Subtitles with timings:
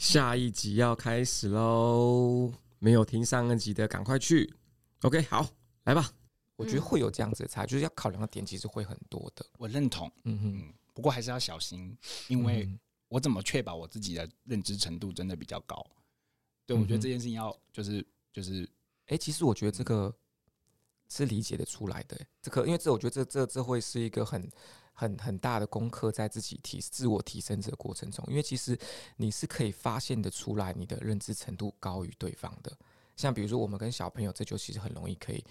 [0.00, 2.50] 下一集要开始喽！
[2.78, 4.50] 没有听上一集的，赶快去。
[5.02, 5.46] OK，好，
[5.84, 6.10] 来吧。
[6.56, 9.44] 我觉得会有这样子的差，就是要考量的点其实会很多的。
[9.58, 10.74] 我认同，嗯哼。
[10.94, 11.94] 不过还是要小心，
[12.28, 12.66] 因为
[13.08, 15.84] 我怎么确保我自己的认知程度真的比较高？
[16.64, 18.66] 对，我觉得这件事情要就是就是，
[19.08, 20.10] 哎，其实我觉得这个
[21.10, 22.18] 是理解的出来的。
[22.40, 24.50] 这个，因为这我觉得这这这会是一个很。
[25.00, 28.78] 很很大的功课在自己提自我提升这个过程中，因为其实
[29.16, 32.70] 你是可以发现的出来，你的认知程度高于对方的。
[33.16, 35.42] 像比如说我们跟小朋友，这就其实很容易可以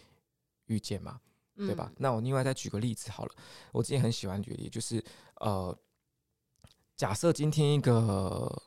[0.67, 1.19] 遇见嘛，
[1.55, 1.87] 对吧？
[1.89, 3.33] 嗯、那我另外再举个例子好了，
[3.71, 5.03] 我之前很喜欢举例，就是
[5.37, 5.75] 呃，
[6.95, 8.61] 假设今天一个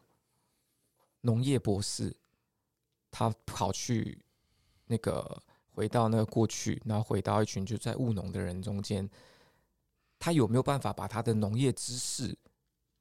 [1.21, 2.13] 农业博士，
[3.09, 4.21] 他跑去
[4.87, 5.41] 那个
[5.71, 9.09] 回到那个过去，然后回到一群就在务农的人中间。
[10.23, 12.33] 他有没有办法把他的农业知识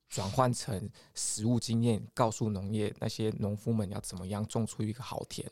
[0.10, 5.48] 转换成实物经验，告诉农业那些农夫们要怎么样种出一个好田？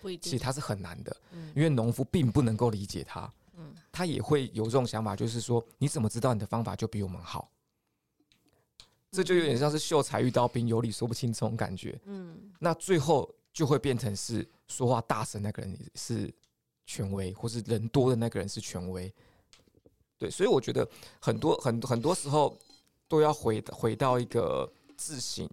[0.00, 1.16] 不一定，其实他是很难的，
[1.54, 3.32] 因为农夫并不能够理解他，
[3.92, 7.48] 他也会有这种想法，就是说你怎么知道你的方法就比我们好？
[9.12, 11.96] 这就有点像是秀才遇到兵，有理说不清这种感觉。
[12.06, 16.34] 嗯，那最后就会变成是说话大声那个人是
[16.84, 19.14] 权威，或是人多的那个人是权威。
[20.22, 20.88] 对，所以我觉得
[21.20, 22.56] 很多很很多时候
[23.08, 25.50] 都要回回到一个自省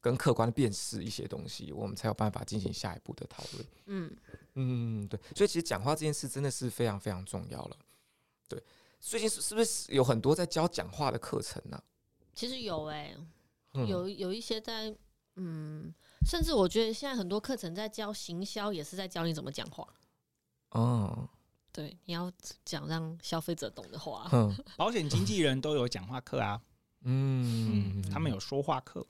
[0.00, 3.64] 跟客观的辨识一些东西，我们才有办法进行下一步的讨论。
[3.86, 4.16] 嗯
[4.54, 7.76] 嗯，对，所以其实讲话这件事真的是非常非常重要了。
[8.48, 8.60] 对，
[8.98, 11.84] 最近是是不是有很多在教讲话的课程呢、啊？
[12.34, 13.14] 其实有哎、
[13.74, 14.92] 欸，有有一些在
[15.36, 15.94] 嗯，
[16.26, 19.86] 甚至我觉得现在很多课程在教行销，也是在教你怎么讲话。
[20.70, 21.28] 哦。
[21.72, 22.32] 对，你要
[22.64, 24.28] 讲让消费者懂的话。
[24.32, 26.60] 嗯， 保险经纪人都有讲话课啊。
[27.02, 29.06] 嗯，他们有说话课。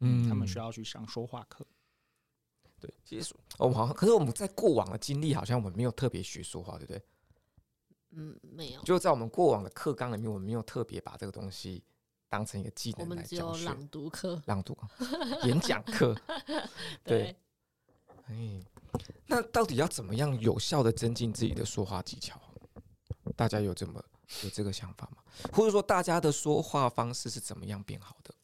[0.00, 1.66] 嗯，他们需要去上说话课。
[2.78, 7.02] 对，其实我们好像，可是我们在过往的经历，好像我们没有特别学说话，对不对？
[8.10, 8.82] 嗯，没有。
[8.82, 11.82] 就在我们过往的课纲里面，我们没有特别把这个东西
[12.28, 13.46] 当成一个技能来教。
[13.46, 14.76] 我们只有朗读课、朗读、
[15.44, 16.14] 演讲课。
[17.02, 17.34] 对。
[18.26, 18.62] 哎。
[19.26, 22.40] 那到底要怎么样有效的增进自己的说话技巧？
[23.36, 24.04] 大家有这么
[24.44, 25.22] 有这个想法吗？
[25.52, 28.34] 或者说大家的说话方式是怎么样变好的？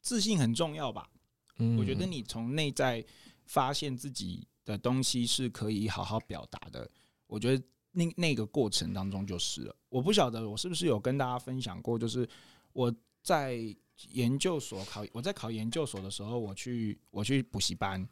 [0.00, 1.10] 自信很重要吧？
[1.56, 3.04] 嗯，我觉得你从内在
[3.46, 6.88] 发现自己的东西是可以好好表达的。
[7.26, 9.74] 我觉得那那个过程当中就是了。
[9.88, 12.28] 我不晓得我是不是有跟大家分享过，就是
[12.72, 13.76] 我在。
[14.12, 18.06] 研究所考，我在考研究所的时候，我去我去补习班，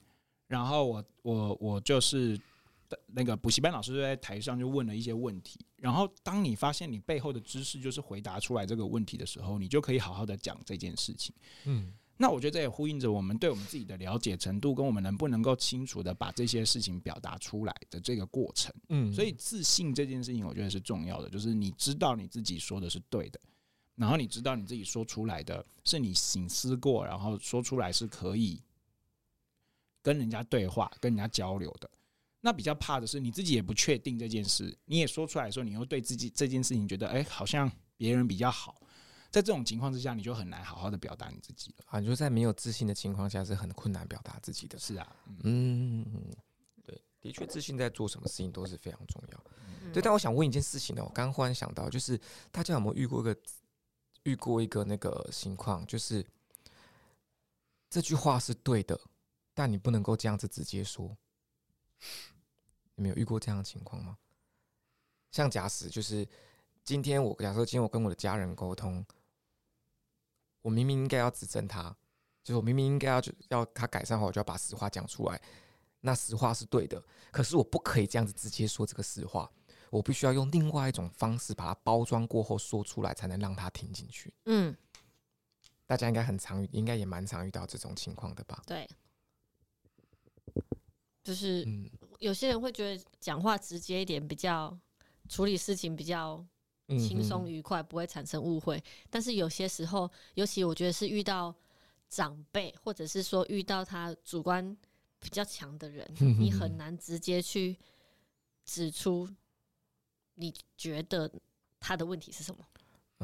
[0.47, 2.41] 然后我我我就是
[3.07, 11.35] 那个补习班老师就在台上就问了一些问题，然后当你发现你背后的知识就是回答出来这个问题的时候，你就可以好好的讲这件事情。
[11.65, 18.73] 嗯，那我觉得这也呼应着我们对我们自己的了解程度，跟我们能不能够清楚的把这些事情表达出来的这个过程。
[18.91, 23.41] 嗯，所以自信这件事情，我觉得是重要的，就是你知道你自己说的是对的。
[23.95, 28.61] 然后你知道你自己说出来的是你醒思过，然后说出来是可以
[30.03, 31.89] 跟人家对话、跟人家交流的。
[32.41, 38.81] 那比较怕的是你自己也不确定这件事，你也说出来的时候，你又对自己这件事情觉得，哎，好像别人比较好。
[39.31, 41.85] 在这种情况之下，你就很难好好的表达你自己了。
[41.87, 44.79] 啊，你说在没有自信的情况下是很困难表达自己的。
[44.79, 46.05] 是啊，嗯，
[46.85, 49.45] 对，的确，自信在做什么事情都是非常重要。
[49.93, 52.21] 对，但我想问一件事情呢，我刚刚忽然想到，就是
[52.51, 53.37] 大家有没有遇过一个？
[54.25, 56.25] 遇过一个那个情况，就是
[57.91, 59.01] 这句话是对的，
[59.55, 61.17] 但你不能够这样子直接说。
[62.97, 64.19] 有没有遇过这样的情况吗？
[65.31, 66.29] 像假使就是
[66.85, 69.05] 今天我假设今天我跟我的家人沟通，
[70.61, 71.97] 我明明应该要指正他，
[72.45, 75.41] 就是我明明应该要要他改善的话，我就要把实话讲出来。
[76.01, 79.51] 那实话是对的，可是我不可以这样子直接说这个实话。
[79.93, 84.33] 我必须要用另外一种方式把它包装过后说出来，才能让他听进去。
[84.47, 84.75] 嗯，
[85.87, 88.63] 大家应该很常遇，应该也蛮常遇到这种情况的吧？
[88.67, 88.89] 对，
[91.23, 91.69] 就是
[92.21, 94.75] 有些人会觉得讲话直接一点，比较
[95.29, 96.43] 处理事情比较
[96.89, 98.83] 轻松愉快，不会产生误会。
[99.11, 101.55] 但是有些时候，尤其我觉得是遇到
[102.09, 104.75] 长辈，或者是说遇到他主观
[105.19, 107.77] 比较强的人，你很难直接去
[108.65, 109.29] 指出。
[110.35, 111.31] 你觉得
[111.81, 112.65] 他的问题是什么？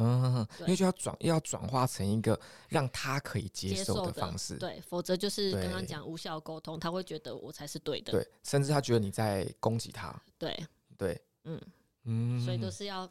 [0.00, 2.38] 嗯，因为就要转，要转化成一个
[2.68, 10.66] 让他可以接受的方式，对，否则就是刚刚讲无效沟通，他会觉得我才是对的，对，甚至他觉得你在攻击他，对，
[10.96, 11.60] 对，嗯。
[12.10, 13.10] 嗯，所以都是要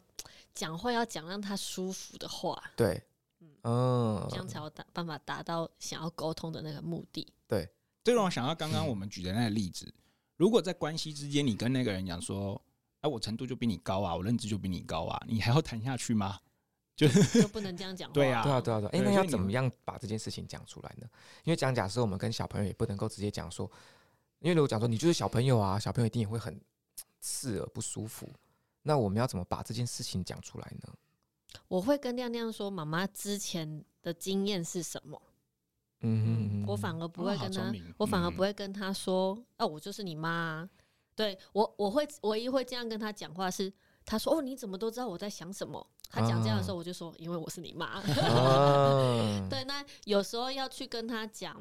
[0.54, 3.00] 讲话要讲让他舒服的话，对，
[3.38, 3.48] 嗯。
[3.62, 7.24] 嗯，这样才有达办法达到想要沟通的那个目的。
[7.46, 7.68] 对，
[8.02, 9.92] 这让我想到刚刚我们举的那个例子，
[10.36, 12.60] 如果在关系之间，你跟那个人讲说，
[13.00, 16.38] 哎，我程度就比你高啊，我认知就比你高啊，你还要谈下去吗？
[16.96, 18.10] 就就不能这样讲。
[18.12, 18.88] 对啊，对啊，对啊，对。
[18.90, 21.06] 哎，那要怎么样把这件事情讲出来呢？
[21.44, 23.70] 因为讲假设我们跟小朋友也不能够直接讲说，
[24.40, 26.60] 因为如果讲说你就是小朋友啊，小朋友一定也会很
[27.20, 28.28] 刺耳不舒服。
[28.82, 30.92] 那我们要怎么把这件事情讲出来呢？
[31.68, 35.22] 我会跟亮亮说，妈妈之前的经验是什么？
[36.00, 40.68] 嗯，我反而不会跟他，我反而不会跟他说，哦，我就是你妈。
[41.18, 43.72] 对我，我会唯一会这样跟他讲话是，
[44.04, 45.84] 他说，哦，你怎么都知道我在想什么？
[46.08, 48.00] 他讲这样的时候，我就说，因为我是你妈。
[48.22, 51.60] 啊、对，那有时候要去跟他讲，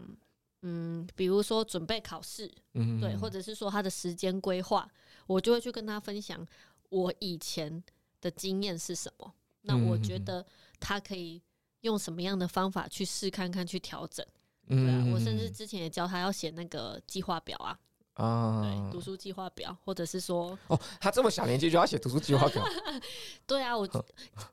[0.62, 4.88] 嗯，比如说准备考试，嗯，对，或者是说他的时间规划，
[5.25, 6.45] 我就会去跟他分享
[6.89, 7.83] 我以前
[8.21, 9.33] 的经验是什么。
[9.62, 10.45] 那我觉得
[10.80, 11.42] 他可以
[11.81, 14.24] 用什么样的方法去试看看，去调整。
[14.68, 17.77] 对啊，我甚至之前也教他要写那个计划表啊。
[18.18, 22.64] 啊，对，读书计划表，或者是说，哦，他这么小年纪就要写读书计划表，
[23.46, 23.88] 对啊，我，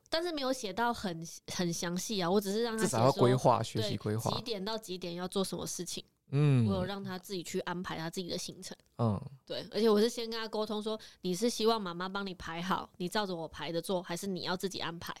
[0.07, 15.11] 但是没有写到很很详细啊，我只是让他至少要规划学习规划，几点到几点要做什么事情，嗯，我有让他自己去安排他自己的行程，嗯，对，而且我是先跟他沟通说，你是希望妈妈帮你排好，你照着我排的做，还是你要自己安排？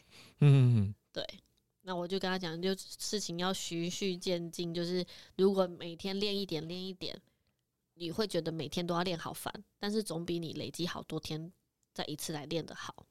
[0.41, 1.25] 嗯，对，
[1.81, 5.03] 那我就跟他讲，就事情要循序渐进，就是
[5.35, 7.19] 如果每天练一点，练一点。
[7.95, 11.51] 你会觉得每天都要练好烦，但是总比你累积好多天
[11.93, 13.05] 再一次来练的好。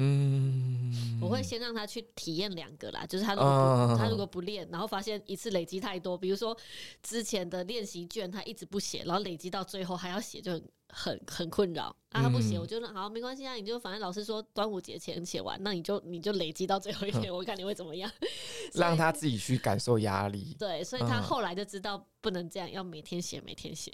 [0.00, 6.56] 嗯，我会先让他去体验两个啦，就是他如果他如果不练，然后发现一次累积太多，比如说
[7.02, 11.86] 之前的练习卷他一直不写，然后累积到最后还要写，就很很很困扰。
[12.10, 18.08] 啊，他不写，我觉得好没关系啊，你就反正老师说端午节前写完，那你就你就累积到最后一天，我看你会怎么样。
[18.74, 20.54] 让他自己去感受压力。
[20.56, 23.92] 对，所以他后来就知道不能这样，要每天写，每天写。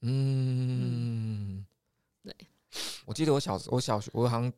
[0.00, 1.64] 嗯，
[2.22, 2.34] 对，
[3.04, 4.52] 我记得我小时，我小学，我好像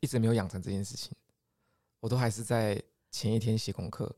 [0.00, 1.12] 一直没有养成这件事情，
[2.00, 4.14] 我都还是在前一天写功课，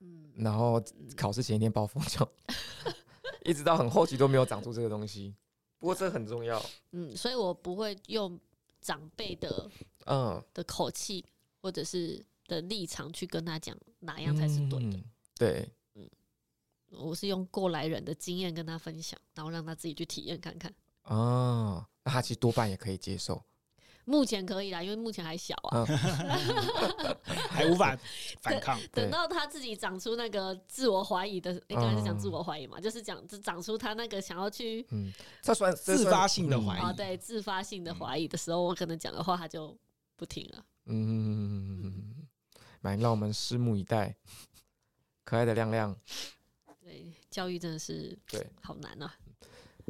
[0.00, 0.82] 嗯，然后
[1.16, 2.28] 考试前一天暴风球，
[3.44, 5.34] 一直到很后期都没有长出这个东西。
[5.78, 6.60] 不过这很重要，
[6.92, 8.40] 嗯，所以我不会用
[8.80, 9.70] 长辈的
[10.06, 10.42] 嗯。
[10.54, 11.24] 的口气
[11.60, 15.04] 或者是的立场去跟他讲哪样才是对的，嗯、
[15.36, 15.68] 对。
[16.90, 20.72] 我是用过来人的经验跟他分享，然后让他自己去体验看看。
[21.04, 23.42] 哦，那他其实多半也可以接受。
[24.08, 25.84] 目前可以啦，因为目前还小啊，
[27.50, 27.98] 还无法
[28.40, 28.80] 反抗。
[28.92, 35.12] 等到他自己长出那个自我怀疑的，应该是讲自我怀疑嘛，就是讲就长出他那个想要去，嗯，
[35.42, 36.80] 这算自发性的怀疑。
[36.80, 39.76] 哦，对，自发性的怀疑的时候，我可能讲的话他就
[40.14, 40.64] 不听了。
[40.84, 42.28] 嗯，
[42.82, 44.14] 来，让我们拭目以待。
[45.24, 45.96] 可爱的亮亮。
[47.36, 49.14] 对，教育真的是对，好难啊。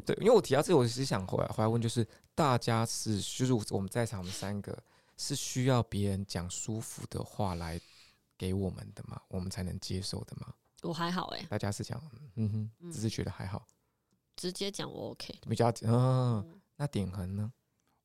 [0.05, 4.77] 对，因为我提到这个，我是想回来回来问，就是大家是，就是我们在场，我们三个
[5.17, 7.81] 是需要别人讲舒服的话来
[8.37, 9.21] 给我们的吗？
[9.29, 10.53] 我们才能接受的吗？
[10.83, 12.01] 我还好哎、欸，大家是讲，
[12.35, 13.67] 嗯哼，只是觉得还好，
[14.37, 17.53] 直接讲我 OK，比较嗯，那典衡呢？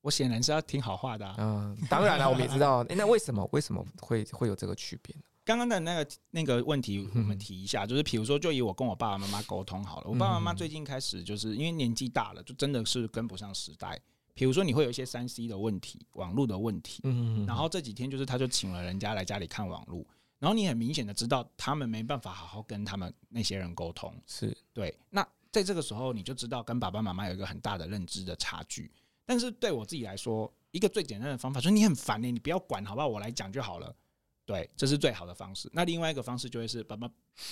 [0.00, 5.22] 我显然是要听好话的、啊，嗯，当然了，我们也知道， 那为什么为什么会会有这个区别呢？
[5.44, 14.00] 刚刚的那个那个问题，我们提一下，就是比如说，就以我跟我爸爸妈妈沟通好了，我爸爸妈妈最近开始就是因为年纪大了，就真的是跟不上时代。
[14.34, 17.02] 比如说，你会有一些三 C 的问题、网络的问题，
[17.46, 20.06] 然后这几天就是他就请了人家来家里看网络，
[20.38, 24.96] 然后你很明显的知道他们没办法好好跟他们那些人沟通，是对。
[25.10, 28.90] 那在这个时候，你就知道跟爸爸妈妈有一个很大的认知的差距。
[29.26, 33.06] 但是对我自己来说，一个最简单的方法就是你很烦呢，你不要管好不好？
[33.06, 33.94] 我来讲就好了。
[34.44, 35.70] 对，这是最好的方式。
[35.72, 37.08] 那另外一个方式就会是，爸爸，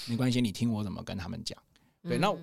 [0.07, 1.57] 没关系，你听我怎么跟他们讲。
[2.03, 2.37] 对，那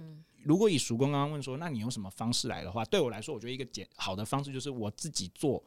[0.44, 5.62] 如果以叔公刚刚问说，那你用什么方式来的话，对我来说，我觉得一个简好的方式就是我自己做，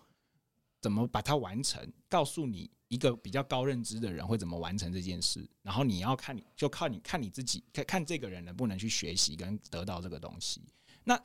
[0.80, 10.62] 怎么把它完成，告诉你一个比较高认知的人会怎么完成这件事，然后你要看你就靠你看你自己，看看这个人能不能去学习跟得到这个东西。
[11.04, 11.22] 那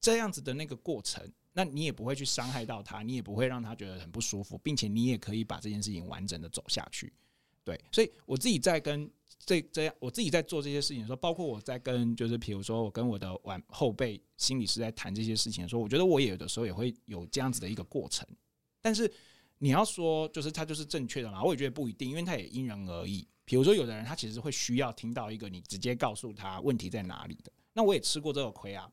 [0.00, 1.28] 这样子的那个过程。
[1.52, 7.12] 那你也不会去伤害到他，你也不会让他觉得很不舒服，并且你也可以把这件事情完整的走下去。
[7.64, 9.08] 对，所以我自己在跟
[9.44, 18.26] 这这样，我自己在做这些事情的时候，包括我在跟就是比如说我跟我的晚后辈心理师在谈这些事情的时候，我觉得我也有的时候也会有这样子的一个过程。
[18.80, 19.12] 但是
[19.58, 23.26] 你要说就是他就是正确的嘛，我也觉得不一定，因为他也因人而异。
[23.44, 28.90] 比如说有的人他其实会需要听到一个你直接告诉他问题在哪里的，那我也吃过这个亏啊。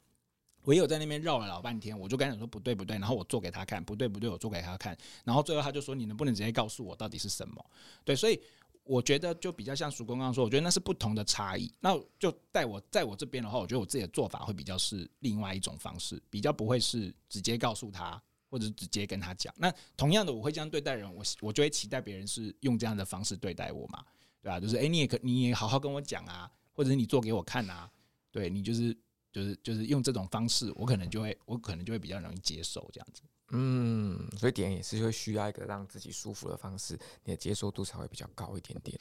[0.64, 7.66] 我有在那边绕了老半天，我就跟他说不对不对，然后我做给他看，不对不对，我做给他看，然后最后他就说，你能不能直接告诉我到底是什么？
[8.04, 8.40] 对，所以
[8.84, 11.72] 我觉得就比较像曙光刚刚说，我觉得那是不同的差异。
[11.80, 19.54] 那就在我在我这边的话，我觉得我自己的做法会比较是另外一种方式，比较不会是直接告诉他，或者直接跟他讲。
[19.58, 24.04] 那同样的，我会这样对待人，我我就会期待别人是用这样的方式对待我嘛，
[24.42, 27.90] 对吧、就是哎、欸，你也可你也好好跟我讲啊，或者是你做给我看啊，
[28.32, 28.98] 对你就是
[29.32, 33.22] 就是就是用这种方式，我可能就会我可能就会比较容易接受这样子。
[33.52, 39.00] 嗯，所以点也是会需要一个让自己舒服的方式，你的接受度才会比较高一点点。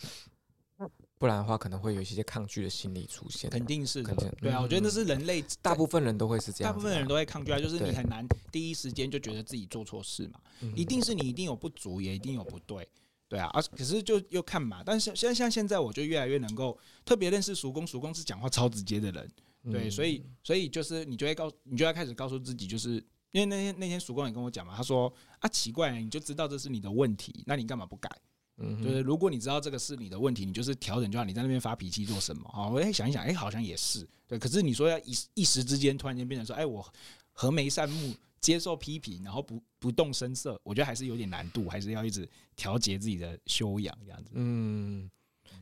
[1.19, 3.51] 不然的话，可能会有一些抗拒的心理出现。
[3.51, 10.41] 肯定是的，肯定对啊，我觉得那是人类大部分人都会是这样，大部分人都会抗拒啊，就是你很难第一时间就觉得自己做错事嘛，
[10.77, 12.89] 一定是你一定有不足，也一定有不对，
[13.27, 19.29] 对啊，而可是就又看嘛，但是像像现在，我就越来越能够特别认识叔公，叔公是讲话超直接的人，
[19.71, 23.05] 对，所以所以就是你就会告，你就要开始告诉自己，就是。
[23.31, 28.11] 因为那天那天曙光也跟我讲嘛，他说啊，奇怪，你就知道这是你的问题，那你干嘛不改？
[28.57, 31.27] 嗯，就是如果你知道这个是你的问题，你就是调整就好。
[31.27, 32.49] 你在那边发脾气做什么？
[32.49, 34.39] 啊，我想一想，哎，好像也是对。
[34.39, 36.85] 可是你说要一一时之间突然间变成说，哎，我
[37.33, 44.31] 和眉善目，接受批评，然后不不动声色，我觉得还是有点难度，还是要一直调节自己的修养这样子。
[44.33, 45.09] 嗯，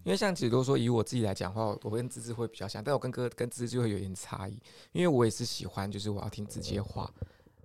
[0.06, 4.56] 因为像其实都说以我自己来讲的话，我跟芝芝会比较像，但我跟哥跟芝芝就会有点差异，
[4.92, 7.12] 因为我也是喜欢，就是我要听直接话。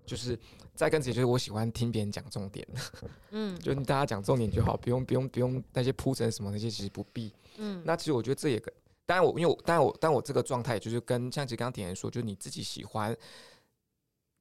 [0.03, 0.38] 就是
[0.74, 2.67] 再跟自己，就是我喜欢听别人讲重点，
[3.29, 7.83] 嗯，就大家讲重点就好，不用不用不用那些铺陈什么那些，其实不必，嗯。
[7.86, 8.74] 那其实我觉得这也跟，
[9.05, 13.15] 当然我因为我当然我但我这个状态就是跟像其实刚刚点人说，就是你自己喜欢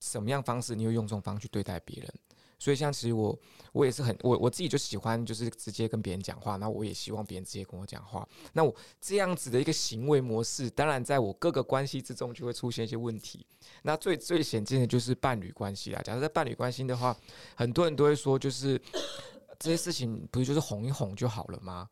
[0.01, 2.15] 什么样方式，你会用这种方式去对待别人。
[2.61, 3.37] 所以，像其实我
[3.73, 8.29] 我也是很我我自己就喜欢就是直接跟别人讲话，那我也希望别人直接跟我讲话。
[8.53, 13.47] 那我这样子的一个行为模式，当然在我各个关系之中就会出现一些问题。
[13.83, 16.03] 那最最显见的就是伴侣关系啦。
[16.03, 17.17] 假如在伴侣关系的话，
[17.57, 18.79] 很多人都会说，就是
[19.59, 21.89] 这些事情不是就是哄一哄就好了吗？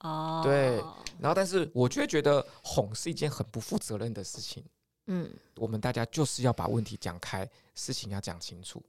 [0.00, 0.76] 哦，对。
[1.18, 4.62] 然后，但是我就会觉得哄是一件很不负责任的事情。
[5.06, 8.82] 嗯，我们大家就是要把问题讲开，事情要讲清楚。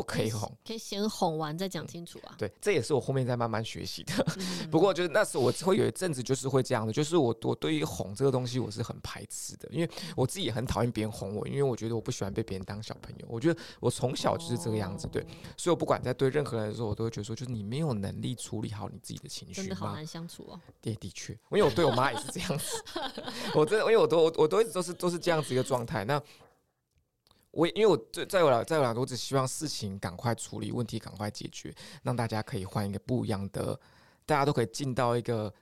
[0.00, 2.34] 不可以哄，可以先哄完再讲清楚啊。
[2.38, 4.12] 对，这也是我后面在慢慢学习的。
[4.70, 13.26] 不过就是那时候我会有一阵子就是会这样的，就是我我对于哄这个东西我是很排斥的，因为我自己也很讨厌别人哄我，因为我觉得我不喜欢被别人当小朋友。
[13.28, 15.22] 我觉得我从小就是这个样子，对，
[15.56, 20.58] 所以我不管在对任何人的时候，我都会觉得说，就是你没有能力处理好你自己的情绪，真的好难相处哦。
[20.80, 22.82] 对，的确，因为我对我妈也是这样子，
[23.54, 26.04] 我真的，因为我都我我都一直都是都是这样子一个状态。
[26.04, 26.22] 那。
[27.52, 33.78] 我因为我在在我来在我来说，我只希望事情赶快处理，问题赶快解决，让大家可以换一个不一样的，
[34.24, 35.52] 大家都可以进到一个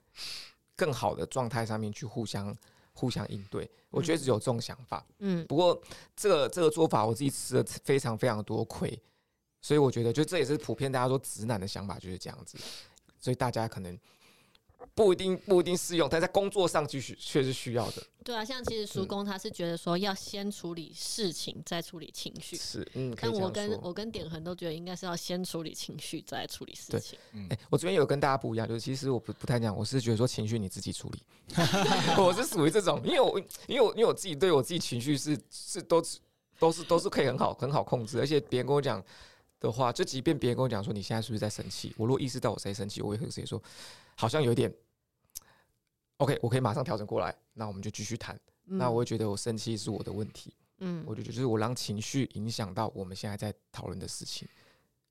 [0.76, 2.54] 更好的状态上面去互相
[2.92, 3.70] 互相应对。
[3.90, 5.06] 我觉得只有这种想法。
[5.20, 5.80] 嗯，不过
[6.14, 9.00] 这个这个做法，我自己吃了非常非常多亏，
[9.62, 12.58] 所以我觉得就这也是普遍大家说直男的想法就是这样子，
[13.18, 13.98] 所以大家可能。
[14.94, 18.02] 不一定不一定适用，但在工作上继续确实需要的。
[18.24, 22.56] 对啊，像其实叔公他是觉得说要先处理事情，再处理情绪。
[22.56, 23.16] 是，嗯。
[23.20, 27.18] 但我跟我跟点恒都觉得应该是要先处理情绪，再处理事情。
[27.32, 27.46] 嗯。
[27.50, 31.22] 哎、欸，我这边有跟大家不一样，就是其实我不不太讲，我是觉得说情绪你自己处理。
[32.18, 36.18] 我是属于这种，因为我因为我因为我自己对我自己情绪是是都是
[36.58, 39.02] 都是都是可以很好很好控制，而且别人跟我讲
[39.60, 43.62] 的话，就即便别人跟我讲说你现在是不是在生气，我如果意识到我在生气，我也会直接说
[44.16, 44.72] 好像有点。
[46.18, 48.34] OK，我可以马上调整过来，那我们就继续谈。
[48.66, 54.48] 嗯、那我会觉得我生气是我的问题，嗯，我就觉得就是我让情绪影响到我们现在在讨论的事情。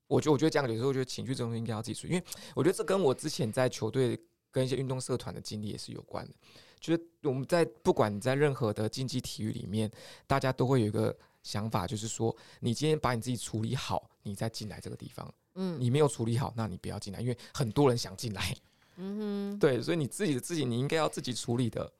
[0.06, 2.24] 我觉得我觉得这样，有时候我觉得情绪这种东西应该要自己处理，因为
[2.54, 4.18] 我觉得这跟我之前在球队
[4.50, 6.34] 跟一些运动社团的经历也是有关的。
[6.78, 9.90] 就是我们在不管你在任何的竞技体育里面，
[10.26, 15.32] 大家都会有一个想法，就是说你今天把你自己处理好，你再进来这个地方。
[15.54, 18.54] 嗯，你没有处理好，那你不要进来，因为很多人想进来。
[18.96, 21.90] 嗯哼，对，所以你自己的自己，你应该要自己处理的，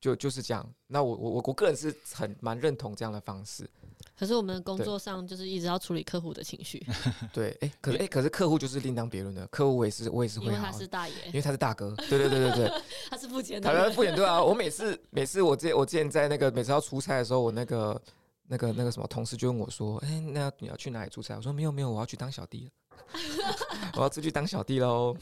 [0.00, 0.68] 就就是这样。
[0.86, 3.68] 那我我我我个人是很蛮认同这样的方式。
[4.16, 6.84] 可是我们工作上就是一直要处理客户的情绪。
[7.32, 9.46] 对，哎、欸，可是哎、欸，可是客户就是另当别论的。
[9.48, 11.94] 客户我也是我也是会，因为他是大爷，因为他是大哥。
[12.08, 14.42] 对对对对对， 他是付钱的，他是付钱对啊。
[14.42, 18.00] 我每次每次我之我之前在那个每次要出差的时候，我那个
[18.48, 22.70] 那个那个什么同事就问我说：“哎、那你要去哪里出差？”我说：“没有没有，我要去当小弟了，
[23.96, 25.14] 我要出去当小弟喽。”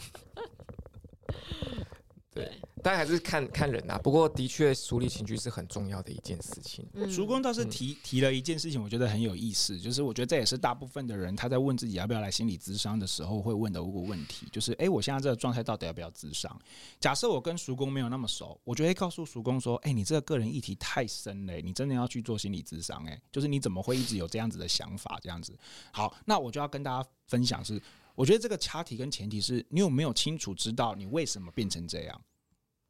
[2.37, 2.53] 对，
[2.83, 3.97] 但还是看看人啊。
[3.97, 6.87] 不过，的确，处理情绪是很重要的一件事情。
[7.11, 16.55] 叔公倒是提提了一件事情，我觉得很有意思，就是我觉得这也是大部分的人他在问自己要不要来心理咨商的时候会问的一个问题，就是哎，我现在这个状态到底要不要咨商？
[17.01, 23.03] 假设我跟叔公没有那么熟，我就会告诉叔公说，哎，你这个个人议题太深了，你真的要去做心理咨商？
[23.07, 25.19] 哎，就是你怎么会一直有这样子的想法？
[25.23, 25.57] 这样子，
[25.91, 27.81] 好，那我就要跟大家分享是。
[28.17, 32.21] 我觉得这个差题跟前提是你有没有清楚知道你为什么变成这样？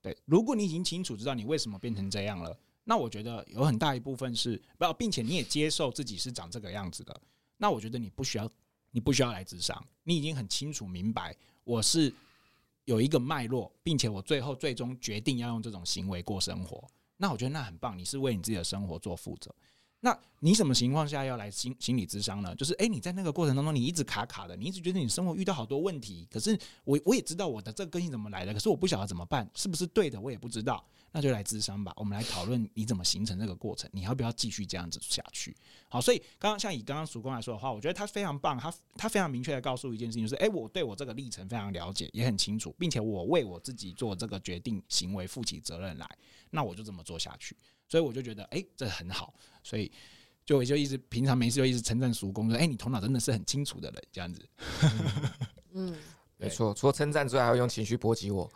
[0.00, 7.20] 对，如果你已经清楚知道你为什么变成这样了，那我觉得有很大一部分是不要，并且你也接受自己是长这个样子的，
[7.56, 8.48] 那我觉得你不需要，
[8.92, 12.14] 你不需要来智商，你已经很清楚明白我是
[12.84, 19.52] 有一个脉络，并且我最后最终决定要用这种行为过生活，那我觉得那很棒，你是为你自己的生活做负责。
[20.06, 22.54] 那你什么情况下要来心心理咨商呢？
[22.54, 26.24] 就是诶、欸，你在那个过程当中，你一直卡卡的，你一直觉得你生活遇到好多问题。
[26.30, 30.84] 可是我我也知道我的这个个性怎么来的，可是我不晓得怎么办，是不是对的，我也不知道。
[31.10, 35.56] 那就来咨商吧，我们来讨论你怎么形成这个过程，你要不要继续这样子下去？
[35.88, 46.08] 好，所以刚刚像以刚刚曙光来说的话，我觉得他非常棒，他他非常明确的告诉一件事情，就是诶、我对我这个历程非常了解，也很清楚，并且我为我自己做这个决定行为负起责任来，
[46.50, 47.56] 那我就这么做下去。
[47.88, 49.90] 所以我就觉得诶、欸，这很好，所以。
[50.44, 54.48] 就我就一直平常没事就一直称赞叔公说，哎、欸，你头脑真的是很清楚的人，这样子。
[55.72, 55.92] 嗯，
[56.38, 58.48] 没错，除了称赞之外，还要用情绪波及我。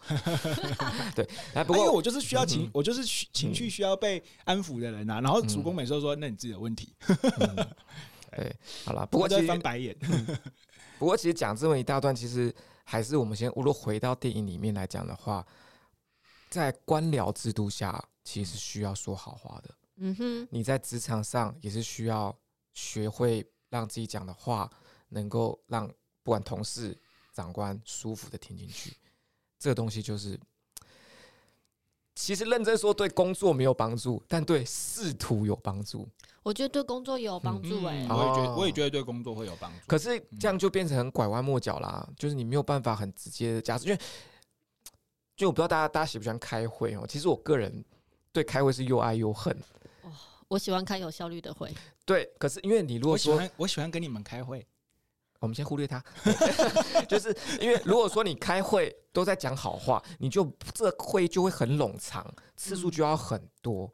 [1.17, 5.21] 对，哎，不过、啊、我就是需要情，嗯、我就是情绪需要被安抚的人呐、啊。
[5.21, 6.95] 然后叔公每次都说，那你自己的问题。
[7.09, 7.67] 嗯、
[8.37, 9.97] 对，好了，不过其实翻白眼。
[10.97, 15.45] 不过其实讲这么一大段，其实还是我们先，如果回到电影里面来讲的话，
[16.51, 19.75] 在官僚制度下，其实需要说好话的。
[19.97, 22.33] 嗯哼，你在职场上也是需要
[22.73, 24.71] 学会让自己讲的话
[25.09, 25.89] 能够让
[26.23, 26.97] 不管同事、
[27.33, 28.97] 长官舒服的听进去。
[29.59, 30.39] 这个东西就是，
[32.15, 36.09] 其实认真说对工作没有帮助，但对仕途有帮助。
[36.45, 39.79] 我觉得对工作也有帮助哎、欸，我也觉得，我也觉得对工作会有帮助。
[39.89, 44.01] 可是这样就变成很拐弯抹角啦，就是你没有办法很直接的假设，因为
[45.37, 47.05] 就我不知道大家大家喜不喜欢开会哦。
[47.07, 47.85] 其实我个人
[48.33, 49.57] 对开会是又爱又恨。
[50.49, 51.73] 我喜欢开有效率的会。
[52.05, 54.67] 对，可是因为你如果说我喜欢，我喜欢跟你们开会，
[55.39, 56.03] 我们先忽略他，
[57.09, 60.45] 就是因为如果说你开会都在讲好话，你就
[60.75, 63.89] 这个会就会很冗长，次数就要很多。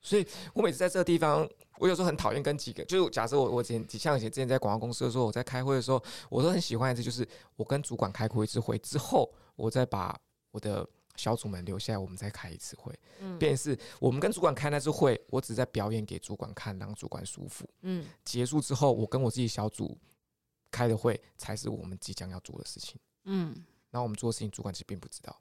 [0.00, 1.46] 所以我每次在这个地方，
[1.76, 10.18] 我有时候很讨厌跟几个，就是假设我我前几像以前之前在广告公司的时候，我在开会的时候，我都很喜欢一次，就是我跟主管开过一次会之后，我再把
[10.50, 10.88] 我的。
[11.16, 12.92] 小组们留下来，我们再开一次会。
[13.20, 17.68] 嗯，便是我们跟主管开那次会，我只在表演给主管看，让主管舒服。
[17.82, 19.96] 嗯，结束之后，我跟我自己小组
[20.70, 22.98] 开的会，才是我们即将要做的事情。
[23.24, 23.54] 嗯，
[23.90, 25.40] 然后我们做的事情，主管其实并不知道。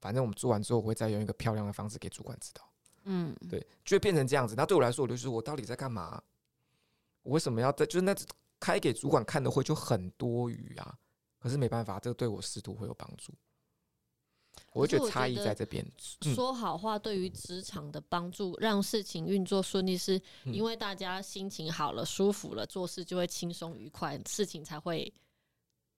[0.00, 2.62] 反正我们做完之后，我会再用一个漂亮的方式给主管知道。
[3.04, 4.54] 嗯，对，就会变成这样子。
[4.54, 6.22] 那对我来说，我就是我到底在干嘛？
[7.22, 7.84] 我为什么要在？
[7.84, 8.14] 就是那
[8.60, 10.96] 开给主管看的会就很多余啊。
[11.40, 13.32] 可是没办法，这个对我仕途会有帮助。
[14.78, 15.84] 我觉得差异在这边。
[16.20, 25.12] 说好话对于职场的帮助，让事情运作顺利，是因为大家心情好了、舒服了，做事就会轻松愉快，事情才会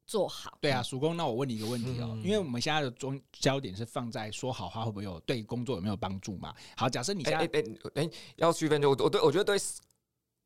[0.07, 0.59] 做好。
[0.61, 6.55] 对啊，曙光，那我问你一个问题哦，因为我们现在的中焦点是放在说好话会不会有对工作有没有帮助嘛？
[6.77, 7.65] 好，假设你现在哎
[7.95, 9.59] 哎要区分就我我对我觉得对。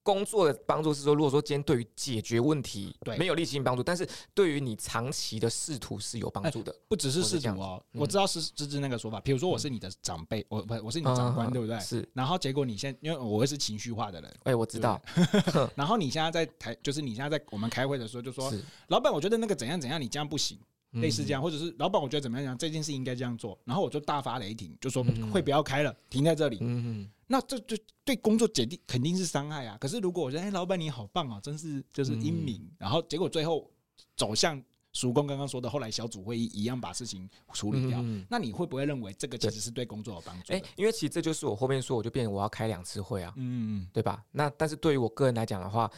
[0.04, 7.82] 工作的帮助是说，如果说今天对于解决问题没有立即性帮助，但是对于你长期的仕途是有帮助的，不只是仕途哦。
[7.92, 11.80] 我知道是芝芝那个说法，比如说我是你的长辈，我不我是你的长官，对不对？
[11.80, 12.06] 是。
[12.12, 15.00] 然后结果你现因为我会是情绪化的人，哎，我知道。
[15.74, 18.52] 然后你现在在台，就是你现在在我们开会的时候就说，
[18.88, 20.58] 老板，我觉得那个怎样怎样，你这样不行，
[20.92, 26.58] 类似这样，或者是老板，我觉得怎么样讲，这件事应该这样做，然后我就大发雷霆，就说会不要开了，停在这里。
[26.60, 27.08] 嗯。
[27.26, 29.78] 那这就对工作决定肯定是伤害啊！
[29.80, 33.70] 可是如果我觉得，哎、欸，老板你好棒啊，真是就是英明，嗯、然后结果最后
[34.16, 40.52] 走向曙光刚刚说的，后来小组会议一样把事情处理掉，嗯、那你会不会认为这个其实是对工作有帮助？
[40.52, 44.22] 哎、欸，因为其实这就是我后面说，我就变我要开两次会啊，嗯，对吧？
[44.30, 45.90] 那但是对于我个人来讲的话，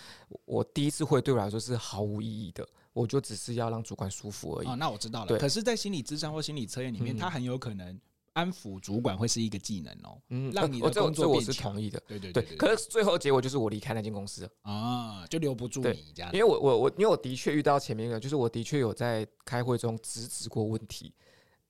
[0.44, 4.66] 我第一次会对我来说是毫无意义的，我就只是要让主管舒服而已。
[4.68, 5.38] 哦，那我知道了。
[5.38, 8.00] 可是，在心理咨商或心理测验里面，他、嗯、很有可能。
[8.36, 11.48] 安抚主管会是一个技能哦，嗯，让你的工作变强。
[11.48, 12.56] 我是同意的，对对对，对。
[12.58, 16.30] 可是最后结果就是我离开那间公司啊，就留不住你这样。
[16.34, 21.14] 因为我我我，因为我的确遇到前面一个，就是我的确有在开会中直指过问题，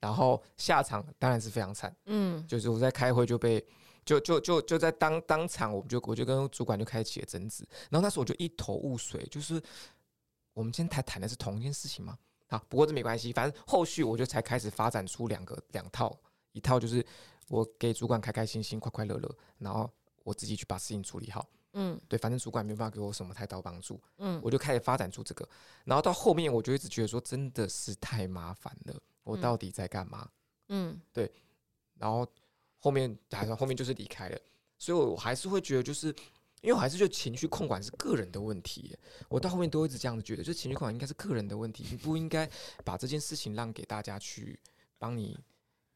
[0.00, 1.94] 然后下场当然是非常惨。
[2.06, 3.64] 嗯，就是我在开会就被
[4.04, 9.62] 就就就就在当当场，我就我就跟主管就开启了争执，然后那时候我就一头雾水，就是
[10.52, 12.18] 我们今天谈谈的是同一件事情吗？
[12.48, 16.16] 好，不过这没关系，反正后续我就才开始发展出两个两套。
[16.56, 17.04] 一套就是
[17.48, 19.88] 我给主管开开心心、快快乐乐，然后
[20.24, 21.46] 我自己去把事情处理好。
[21.74, 24.00] 嗯，对，反正主管没办法给我什么太大帮助。
[24.16, 25.46] 嗯，我就开始发展出这个，
[25.84, 30.26] 然后到后面我就一直觉得说真的是太麻烦了，我到底在干嘛？
[30.68, 31.30] 嗯，对，
[31.98, 32.26] 然后
[32.78, 34.38] 后面还是后面就是离开了，
[34.78, 36.06] 所以我还是会觉得就是
[36.62, 38.96] 因为我还是觉得情绪控管是个人的问题。
[39.28, 42.50] 我到后面都一直这样子觉得，就情绪控管应该是个人的问题，你不应该
[42.86, 44.58] 把这件事情让给大家去
[44.96, 45.38] 帮你。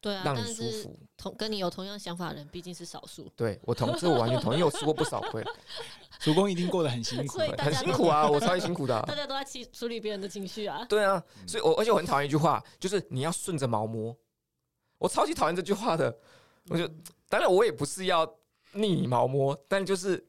[0.01, 0.99] 对啊，让你舒服。
[1.15, 3.31] 同跟你有同样想法的人毕竟是少数。
[3.35, 5.43] 对我同这我完全同意，我吃过不少亏。
[6.19, 8.27] 主公一定过得很辛苦，很辛苦啊！
[8.27, 9.03] 我超级辛苦的、啊。
[9.07, 10.83] 大家都在去处理别人的情绪啊。
[10.89, 14.15] 对啊，所以我而且我很讨厌一句话，就是你要顺着毛摸。
[14.97, 16.15] 我超级讨厌这句话的。
[16.69, 16.87] 我就
[17.29, 18.27] 当然我也不是要
[18.73, 20.23] 逆你毛摸，但就是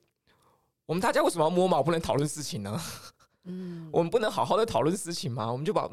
[0.85, 1.83] 我们大家为什么要摸毛？
[1.83, 2.81] 不能讨论事情呢？
[3.45, 5.51] 嗯，我们不能好好的讨论事情吗？
[5.51, 5.89] 我们就把。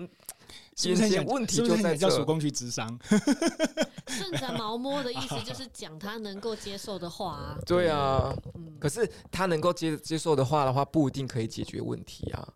[0.75, 2.99] 先前问题就在叫主攻去智商，
[4.07, 7.57] 顺着毛摸的意思就是讲他能够接受的话啊。
[7.67, 8.33] 对啊，
[8.79, 12.47] 可是他能够接接受的话的话，不一定可以解决问题啊。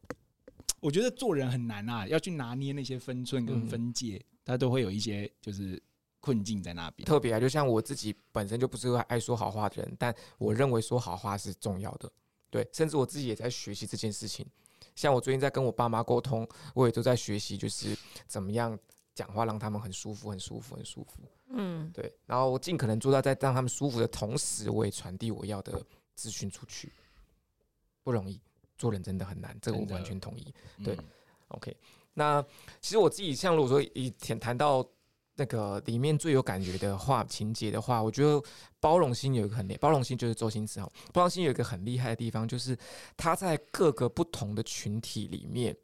[0.79, 5.81] 我觉得做人很难啊，要去拿捏那些分寸跟分界，他都会有一些就是
[6.19, 7.05] 困境在那边。
[7.05, 12.11] 特别啊，就像我自己本身就不是个爱说好话的人，但我认为说好话是重要的。
[12.49, 14.45] 对，甚至我自己也在学习这件事情。
[14.95, 18.77] 像我最近在跟我爸妈沟通，我也都在学习，就是怎么样
[19.13, 21.21] 讲话让他们很舒服、很舒服、很舒服。
[21.49, 22.13] 嗯，对。
[22.25, 25.81] 然后我尽可能做到在让他们舒服的同时，我也传递我要的
[26.15, 26.91] 资讯出去。
[28.03, 28.39] 不容易，
[28.77, 30.53] 做人真的很难，这个我完全同意。
[30.83, 30.97] 对
[31.49, 31.75] ，OK。
[32.13, 32.41] 那
[32.81, 34.87] 其实我自己像如果说以前谈到。
[35.35, 38.41] 那个里面最有感觉的话情节的话，我觉得
[38.79, 40.91] 包容心有一个很厉，包容心就是周星驰哦。
[41.11, 42.77] 包容心有一个很厉害的地方，就是
[43.17, 45.75] 他在各个不同的群体里面，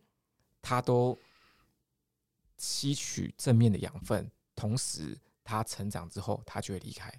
[0.61, 1.17] 他都
[2.57, 7.11] 吸取正面的养分，同时他成长之后，他就会离开。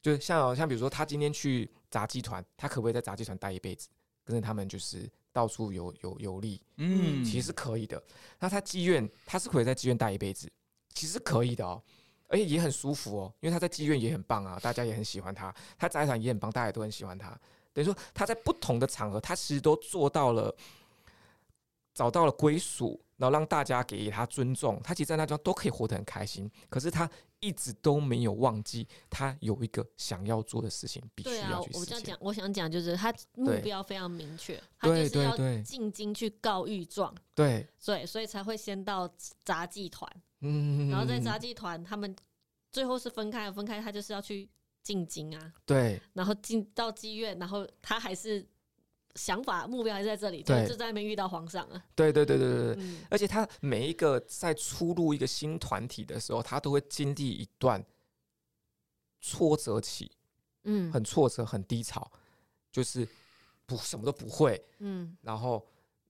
[0.00, 3.88] 就像像比如说，他今天去杂技团，他可不可以在杂技团待一辈子，
[4.24, 6.62] 跟着他们就是到处游游游历？
[6.76, 8.02] 嗯，其实是可以的。
[8.38, 10.50] 那他妓院，他是可以在妓院待一辈子。
[10.94, 11.82] 其实可以的哦，
[12.28, 15.54] 而且也很舒服哦，因为他在妓院也很棒啊，大家也很喜欢他。
[15.78, 17.30] 他杂技团也很棒，大家也都很喜欢他。
[17.72, 20.54] 等于说他在不同的场合，他其实都做到了，
[21.94, 24.80] 找到了归属，然后让大家给予他尊重。
[24.82, 26.50] 他其实，在那地方都可以活得很开心。
[26.68, 31.78] 可是他一直都没有忘记，他有一个想要做的事情，必须要去实现。
[31.78, 37.14] 对啊，我这样讲，我想讲就是他目标非常明确，他就是要进京去告御状。
[37.34, 39.08] 对，对，所以才会先到
[39.44, 40.10] 杂技团。
[40.40, 42.14] 嗯，然后在杂技团，他们
[42.70, 44.48] 最后是分开了，分开他就是要去
[44.82, 48.46] 进京啊，对，然后进到妓院，然后他还是
[49.16, 57.84] 想法目标还是在这里，对，就在那边遇到皇上啊，对对对对对对，嗯、而且他每一个在出入一个新团体的时候，他都会经历一段
[59.20, 60.10] 挫折期，
[60.64, 62.10] 嗯，很挫折，很低潮，
[62.72, 63.06] 就是
[63.66, 65.66] 不什么都不会，嗯，然后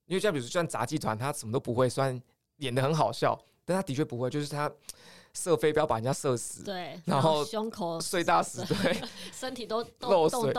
[0.07, 2.23] 因为像比如说像杂技团，他什么都不会，虽然
[2.59, 3.37] 演的很好笑。
[3.71, 4.69] 但他的确不会，就是他
[5.33, 9.01] 射飞镖把人家射死，对，然后胸口碎大石，对，
[9.33, 10.53] 身体都漏水，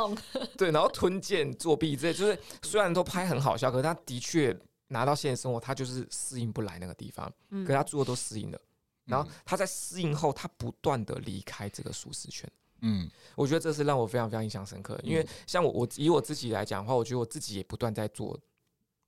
[0.57, 8.61] 对，然后吞剑作弊之类，就是虽然都拍很好笑，可是他的确拿到现实生活，他就是适应不来那个地方，嗯可是他最后都适应了。
[9.03, 18.39] 然后他在适应后，他不断的离开这个舒适圈，嗯，我觉得这是让我非常非常印象深刻，因为像我我以我自己来讲的话，我觉得我自己也不断在做。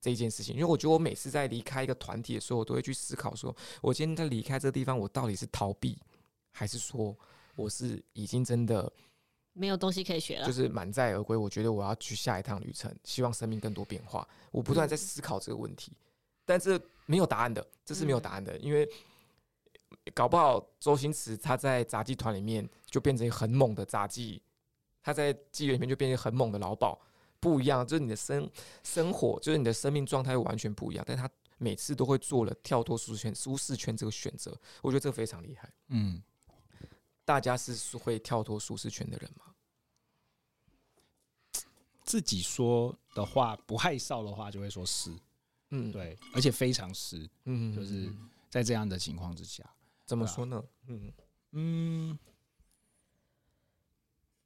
[0.03, 5.97] 这一件事情，因为我觉得我每次在离开一个团体的时候，我都会去思考：说我今天在离开这个地方，我到底是逃避，
[6.51, 7.17] 还是说
[7.55, 8.91] 我是已经真的
[9.53, 11.37] 没有东西可以学了，就是满载而归？
[11.37, 14.27] 我觉得我要去下一趟旅程，希望生命更多变化。
[14.51, 15.93] 我不断在思考这个问题，
[16.43, 18.85] 但这没有答案的，这是没有答案的，因为
[20.13, 24.41] 搞不好周星驰他在杂技团里面就变成很猛的杂技，
[25.01, 26.99] 他在妓院里面就变成很猛的老鴇。
[27.43, 28.49] 不一样，就是你的生
[28.84, 31.03] 生活，就是你的生命状态完全不一样。
[31.06, 35.69] 但他每次都会做了跳脱舒适圈、舒适圈这个选择，我觉得这个非常厉害。
[35.89, 36.23] 嗯，
[37.25, 39.53] 大家是会跳脱舒适圈的人吗？
[42.06, 45.12] 自己说的话不害臊的话，就会说是。
[45.71, 47.29] 嗯，对，而且非常是。
[47.43, 48.10] 嗯，就是
[48.49, 49.69] 在这样的情况之下，
[50.06, 50.63] 怎么说呢？
[50.88, 51.12] 嗯
[51.51, 52.19] 嗯。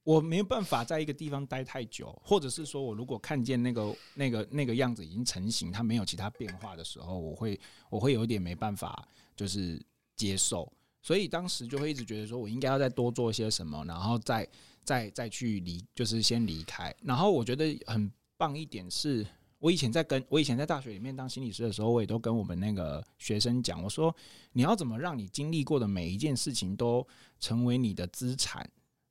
[0.08, 9.78] 我没有办法在一个地方待太久，或者是说我如果看见那个那个那个样子已经成型，它没有其他变化的时候，我会我会有点没办法，就是
[10.15, 10.72] 接受。
[11.02, 14.48] 所以当时就会一直觉得说我应该要再多做些什么，然后再
[14.82, 16.96] 再再去离，就是先离开。
[17.04, 19.28] 然后我觉得很棒一点是，
[19.60, 24.15] 我以前在跟我以前在大学里面当心理师的时候，我也都跟我们那个学生讲，我说
[24.54, 27.06] 你要怎么让你经历过的每一件事情都
[27.41, 28.65] 成为你的资产。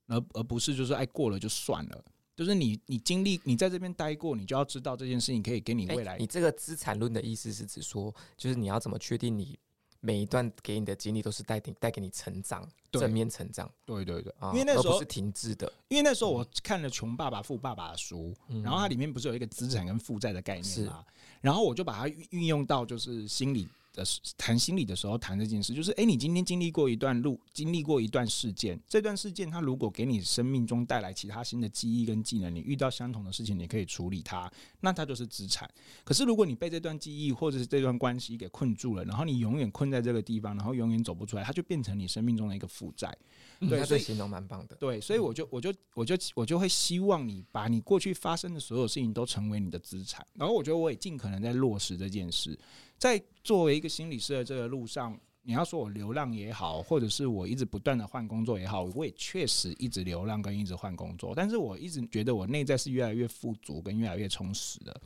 [0.07, 2.05] 而而不是就是爱过了就算了，
[2.37, 6.17] 就是你你经历你在这边待过，你就要知道这件事情可以给你未来。
[6.19, 9.59] 你这个资产论的意思是指说，就是你要怎么确定你
[10.01, 13.69] 每一段给你的经历都是带带带给你成长，正面成长。
[13.85, 21.05] 对对对，啊因为那时候不是停滞的，因为那时候我看了《穷爸爸富爸爸》的书，嗯然后它里面不是有一个资产跟负债的概念是嘛？
[21.41, 24.05] 然后我就把它运运用到就是心理的
[24.37, 35.69] 谈心理的时候谈这件事，就是哎，你今天经历过一段路，经历过一段事件，这段事件它如果给你生命中带来其他新的记忆跟技能，你遇到相同的事情，你可以处理它，那它就是资产。
[36.05, 43.17] 可是如果你被这段记忆或者是这段关系给困住了，然后你永远困在这个地方，然后永远走不出来，它就变成你生命中的一个负债。
[43.59, 44.77] 对，所以他这形容蛮棒的。
[44.77, 52.59] 对，所以我就我就我就我就会希望你把你过去发生的所有事情都成为你的资产，然后我觉得我也尽可能在落实这件事。
[52.99, 65.01] 在作为一个心理师的这个路上，你要说我流浪也好，或者是我一直不断的换工作也好，我也确实一直流浪跟一直换工作，但是我一直觉得我内在是越来越富足跟越来越充实的。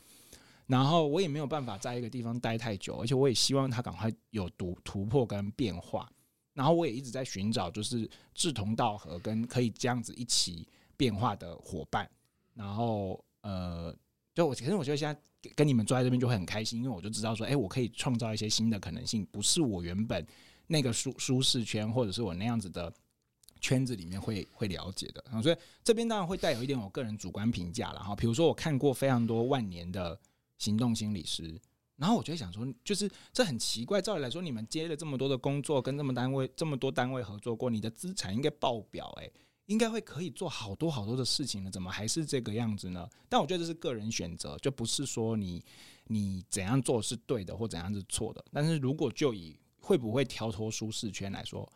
[0.67, 6.09] 然后我也没有办法在一个地方待太久，而且我也希望他赶快有突突破跟变化。
[6.55, 12.09] 然后我也一直在寻找，就是志同道合跟可以这样子一起变化的伙伴。
[12.55, 13.95] 然后呃，
[14.41, 20.27] 就我其实我觉得现在跟你们坐在这边就会很开心，因为我就知道说，哎，我可以创造一些新的可能性，不是我原本
[20.67, 22.91] 那个舒舒适圈或者是我那样子的
[23.61, 25.23] 圈子里面会会了解的。
[25.27, 28.01] 然后所以这边当然会带有一点我个人主观评价了。
[28.01, 30.19] 哈比如说我看过非常多万年的
[30.57, 31.61] 行动心理师。
[31.97, 34.01] 然后我就想说，就是这很奇怪。
[34.01, 39.31] 照理来说，你们接了这么多的工作，跟这么单位这么多单位合作过，你的资产应该爆表，诶，
[39.71, 43.09] 应该会可以做好多好多的事情了，怎么还是这个样子呢？
[43.29, 45.65] 但我觉得这是个人选择，就不是说你
[46.09, 48.45] 你怎样做是对的，或怎样是错的。
[48.51, 51.73] 但是如果就以会不会跳脱舒适圈来说，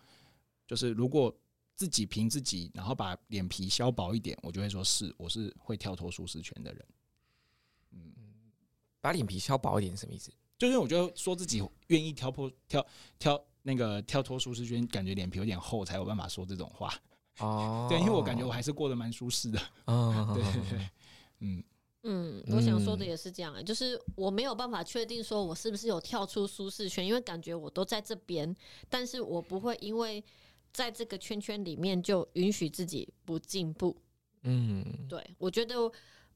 [0.67, 1.33] 就是如果
[1.77, 6.85] 自己凭自己，然后把脸皮削薄一点，我就会说是，我是会跳脱舒适圈的人。
[7.93, 8.13] 嗯
[9.01, 10.33] 把脸皮削薄一点什么意思？
[10.59, 12.85] 就是我觉得说自己愿意跳破跳
[13.21, 16.93] 跳那个跳脱舒适圈，感觉脸皮有点厚，才有办法说这种话。
[17.39, 19.61] 哦，对，因为我感觉我还是过得蛮舒适的。
[19.87, 20.91] 哦，对对对，
[21.41, 21.65] 嗯
[22.03, 28.55] 嗯，我想说的也是这样、欸，就是我没有办法确定说我是不是有跳出舒适圈，因为感觉我都在这边，
[28.89, 30.23] 但是我不会因为
[30.73, 33.97] 在这个圈圈里面就允许自己不进步。
[34.43, 35.91] 嗯，对，我觉得。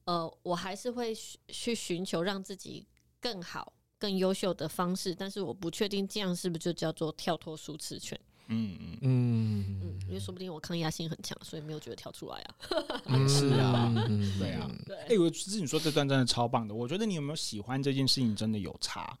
[0.05, 1.13] 呃，我还是会
[1.49, 2.87] 去寻求让自己
[3.21, 8.19] 更好、更优秀的方式，但是我不确定这样是不是就叫做跳脱舒适圈。
[8.49, 12.55] 嗯嗯嗯嗯，因为说不定我抗压性很强，所以没有觉得跳出来啊。
[13.27, 14.97] 是啊，嗯、对啊，对。
[14.97, 19.17] 哎，我其实你说这段真的超棒的，我觉得你有没有喜欢这件事情真的有差。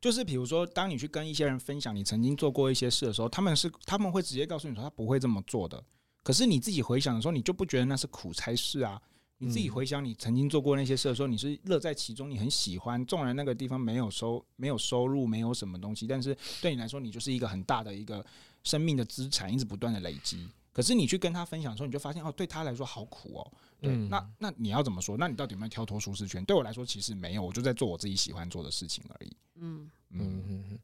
[0.00, 5.82] 就是比如说，当你去跟一些人分享你曾经做过一些事的时候，他们是他们会直接告诉你说他不会这么做的，
[6.22, 9.00] 可是你自己回想的时候，你就不觉得那是苦差事啊。
[9.38, 13.04] 你自己回想你曾经做过那些事的时候，你是乐在其中，你很喜欢。
[13.04, 18.24] 纵然那个地方没有收、没有收入、没有什么东西，但是对你来说，你就是一个很大的一个
[18.64, 20.48] 生命的资产，一直不断的累积。
[20.72, 23.52] 可是你去跟他分享的时候，你就发现哦，对他来说好苦哦。
[23.80, 25.16] 对，那那你要怎么说？
[25.16, 26.44] 那你到底有没有跳脱舒适圈？
[26.44, 29.36] 对我来说，其实没有，我就在做我自己喜欢做的事情而已。
[29.54, 30.78] 嗯嗯嗯。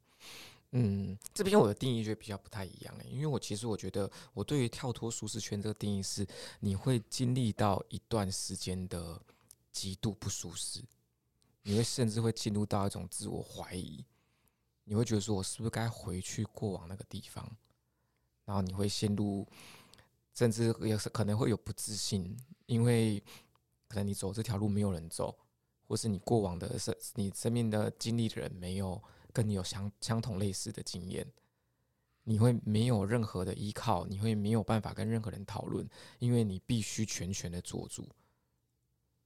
[0.73, 6.25] 嗯，这边我的定义就比较不太一样诶，因为我其实我觉得我对于跳脱舒适圈这个定义是，
[6.61, 9.21] 你会经历到一段时间的
[9.73, 10.81] 极度不舒适，
[11.63, 14.05] 你会甚至会进入到一种自我怀疑，
[14.85, 17.45] 你会觉得说我是不是该回去过往那个地方，
[18.51, 19.47] 然后你会陷入，
[20.33, 22.35] 甚至也是可能会有不自信，
[22.65, 23.23] 因为
[23.87, 25.37] 可能你走这条路没有人走，
[25.87, 29.01] 或是你过往的生你生命的经历的人没有。
[29.33, 31.25] 跟你有相相同类似的经验，
[32.25, 38.05] 你会没有任何的依靠，你会没有办法跟任何人讨论，因为你必须全权的做主。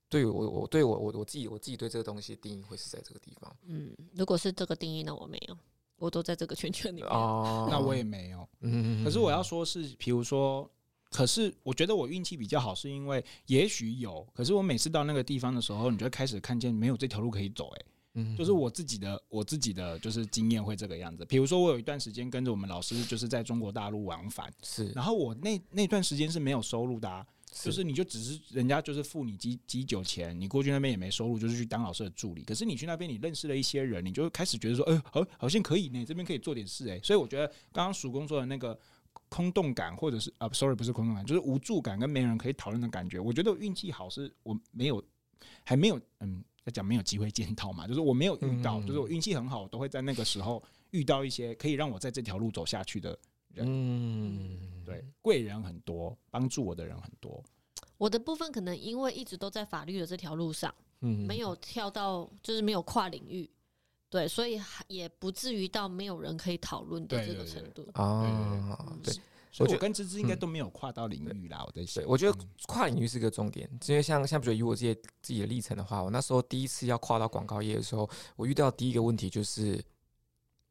[0.07, 3.57] 对我，我对我我我自己我自己对这个东西的定义会是在这个地方。
[3.63, 5.57] 嗯，如果是这个定义，那我没有，
[6.05, 7.09] 我都在这个圈圈里面。
[7.09, 8.47] 哦， 那我也没有。
[8.61, 10.69] 嗯，可是我要说是，比如说，
[11.09, 21.25] 可是我觉得我运气比较好，是因为也许有，可是我每次到那个地方的时候，你就会开始看见没有这条路可以走，欸，嗯，就是我自己的，我自己的就是经验会这个样子。
[21.25, 24.87] 比如说，我有一段时间跟着我们老师，就是在中国大陆往返，是。
[24.89, 27.25] 然后我那那段时间是没有收入的啊，
[27.63, 32.43] 就是你就只是人家就是付你几几酒钱，你过去那边也没收入，就是去当老师的助理。
[32.43, 36.99] 可是你去那边，你认识了一些人，你就开始觉得说，哎，好，好像可以呢，这边可以做点事哎。
[37.01, 38.77] 所以我觉得刚刚曙工说的那个
[39.29, 43.19] 空洞感，或者是啊，sorry，不是空洞感，就是无助感跟没人可以讨论的感觉。
[43.19, 45.03] 我觉得运气好，是我没有，
[45.63, 46.43] 还没有，嗯。
[46.65, 53.15] 在讲没有机会见到嘛，就是我没有遇到，就是我运气很好，我都会在那个时候遇到一些可以让我在这条路走下去的
[53.55, 53.65] 人。
[53.67, 57.43] 嗯，对，贵人很多，帮助我的人很多。
[57.97, 63.49] 我的部分可能因为一直都在法律的这条路上，嗯，没有跳到，就是没有跨领域，
[64.09, 67.87] 对，所以也不至于到没有人可以讨论的这个程度。
[67.93, 69.13] 啊，对。
[69.51, 71.59] 所以我跟芝芝应该都没有跨到领域啦。
[71.61, 72.37] 嗯、我在想，我觉得
[72.67, 79.81] 跨领域是个重点，因为像像比如以我自己自己的历程的话，我那时候第一次要跨到广告业的时候，我遇到第一个问题就是，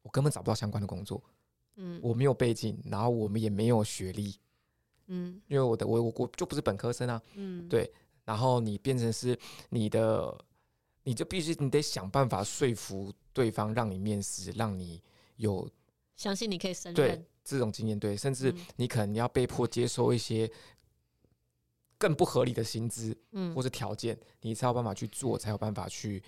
[0.03, 1.19] 我根本找不到相关的工作。
[1.75, 4.35] 嗯，我没有背景，然后我们也没有学历。
[5.07, 7.21] 嗯，因为我的我我我就不是本科生啊。
[7.35, 7.91] 嗯，对，
[8.23, 9.37] 然后你变成是
[9.69, 10.37] 你的，
[11.03, 15.01] 你就必须你得想办法说服对方，让你面试，让你
[15.35, 15.69] 有
[16.15, 16.95] 相信你可以胜任。
[16.95, 17.25] 对。
[17.47, 20.51] 这种经验对，甚至你可能要被迫接受一些
[21.95, 26.23] 更不合理的薪资，嗯，或者条件，你才有办法去做，才有办法去，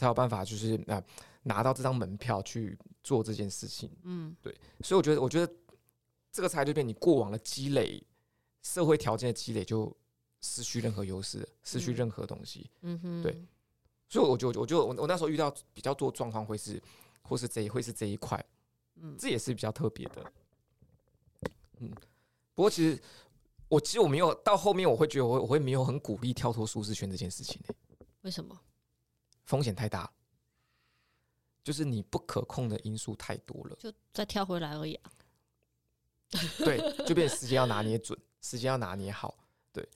[0.00, 1.02] 才有办法就是呃
[1.42, 5.54] 拿到这张门票去做这件事情，嗯，对，所以我觉得，我觉得
[6.32, 8.02] 这个才就变你过往的积累，
[8.62, 9.94] 社会条件的积累就
[10.40, 13.44] 失去任何优势，失去任何东西，嗯哼，对，
[14.08, 16.82] 所以我就我就我我那时候遇到比较多状况会是，
[17.20, 18.42] 或是这一会是这一块。
[19.02, 20.32] 嗯，这也是比较特别的。
[21.78, 21.90] 嗯，
[22.54, 22.98] 不过其实
[23.68, 27.74] 我其实我没有到后面，我会觉得我我会没有很鼓励跳脱舒适圈这件事情呢。
[28.22, 28.58] 为什么？
[29.50, 30.10] 风险太大，
[31.64, 33.76] 就是你不可控的因素太多了。
[33.80, 35.10] 就再跳回来而已啊。
[36.64, 39.36] 对，就变时间要拿捏准，时间要拿捏好。
[39.72, 39.86] 对，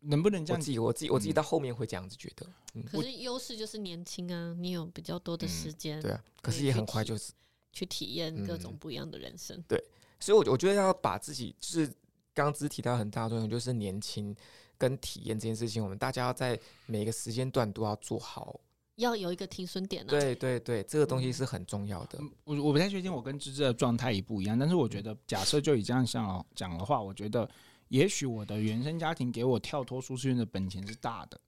[0.00, 0.60] 能不能这样？
[0.60, 2.46] 我自己我自己我自己到后面会这样子觉得。
[2.74, 6.00] 嗯，可是优势就是年轻啊，你有比较多的时间。
[6.02, 7.32] 对啊，可是也很快就是。
[7.70, 9.56] 去体验各种不一样的人生。
[9.56, 9.84] 嗯，对，
[10.18, 11.86] 所以，我我觉得要把自己，就是
[12.34, 14.34] 刚刚只提到很大的作用，就是年轻
[14.78, 18.58] 跟体验这件事情，我们大家要在每个时间段都要做好，
[18.94, 20.06] 要有一个停损点。
[20.06, 22.18] 对对对，这个东西是很重要的。
[22.44, 27.48] 我我不太确定我跟芝芝的状态也不一样，但是我觉得，假设就以这样像讲的话，我觉得
[27.88, 31.38] 也许我的原生家庭给我跳脱舒适圈的本钱是大的。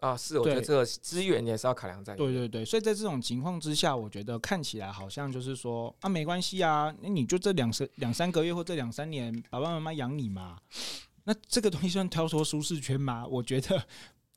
[0.00, 2.16] 啊，是，我觉得这个资源也是要考量在。
[2.16, 10.58] 对对对，所以在这种情况之下，我觉得看起来好像就是说啊，没关系啊，那你就这两三两三个月或这两三年，爸爸妈妈养你嘛。
[11.24, 13.26] 那这个东西算跳脱舒适圈吗？
[13.30, 13.82] 我觉得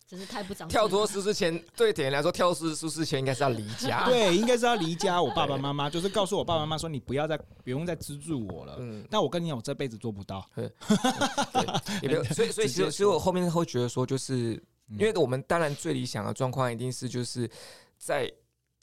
[0.07, 0.67] 真是太不长。
[0.67, 4.05] 跳脱舒适圈对铁人来说，跳脱舒适圈应该是要离家。
[4.09, 5.21] 对，应该是要离家。
[5.21, 8.77] 我爸爸妈妈 就是告诉我爸爸妈妈说，你不要再不用再资助我了。
[8.79, 9.05] 嗯。
[9.09, 10.47] 但我跟你讲，我这辈子做不到。
[10.55, 10.71] 对。
[12.01, 12.23] 也没有。
[12.25, 14.61] 所以，所以其实其实我后面会觉得说，就是。
[14.89, 17.49] 因为我们当然最理想的状况一定是就是
[17.97, 18.31] 在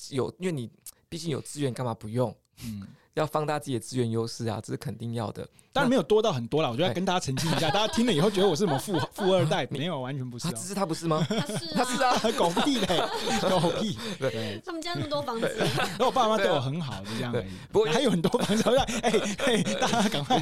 [0.08, 0.68] 有，因为你
[1.08, 2.34] 毕竟有资源，干嘛不用？
[2.64, 5.46] 嗯，要放大自己的资源优势啊，这是肯定要的。
[5.72, 9.66] 当然没有多到很多了，我觉得要跟大家澄清一下，大家听了以后觉得我是什么富 富二代？
[9.70, 10.50] 没有，完全不是。
[10.52, 11.24] 只是他不是吗？
[11.28, 13.02] 他是， 他是啊， 狗屁嘞，
[13.42, 13.96] 狗屁。
[14.18, 17.48] 对，他们家那么多房子，然后我爸妈对我很好，就这样而已。
[17.70, 18.62] 不过还有很多房子，
[19.02, 19.12] 哎
[19.46, 20.38] 哎，大家赶快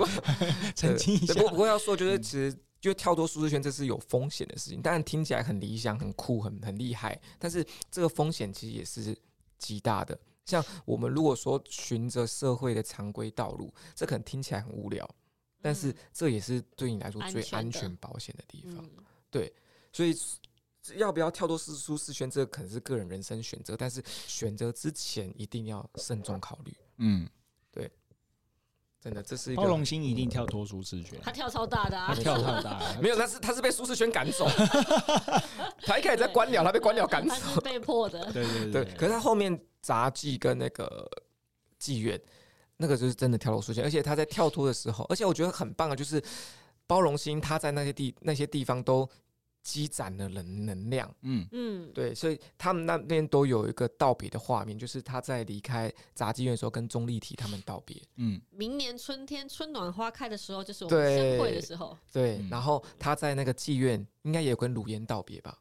[0.75, 1.35] 澄清一下。
[1.35, 2.55] 不过要说，就是其实。
[2.81, 4.81] 就跳脱舒适圈，这是有风险的事情。
[4.81, 9.19] 当然听起来很理想、很酷、很很厉害，但是这个风险其实也是
[9.59, 10.17] 极大的。
[10.49, 15.09] 像我们如果说循着社会的常规道路，这可能听起来很无聊，
[15.61, 18.85] 但是这也是对你来说最安全保险的地方。
[19.31, 19.53] 对，
[19.93, 20.17] 所以
[20.97, 26.75] 要不要跳脱舒舒适圈，这可能是个人人生选择，但是选择之前一定要慎重考虑。
[26.97, 27.29] 嗯。
[27.71, 27.91] 对
[29.01, 31.21] 真的，这是一个包容心一定跳脱舒适圈。
[31.23, 32.07] 他跳超大的啊！
[32.09, 34.49] 他跳超大， 没有，他是他是被舒适圈赶走。
[35.87, 38.33] 他一开始在官僚，他被官僚赶走，被迫的。
[38.33, 38.85] 对对对。
[38.97, 39.57] 可是他后面
[39.89, 41.09] 杂技跟那个
[41.81, 42.21] 妓院，
[42.77, 46.23] 那个就是真的跳脱舒适圈，而且他在跳脱的时候，而且我觉得很棒啊，就是
[46.87, 49.09] 包容心，他在那些地那些地方都。
[49.61, 58.01] 积攒了能能量，嗯嗯，对，所以他们那边都有一个道别的画面，就是他在离开杂技院的时候跟钟丽缇他们道别。
[58.17, 61.95] 嗯，明年春天春暖花开的时候，就是我们相会的时候。
[62.11, 65.59] 对，然后他在那个妓院应该也有跟鲁烟道别吧？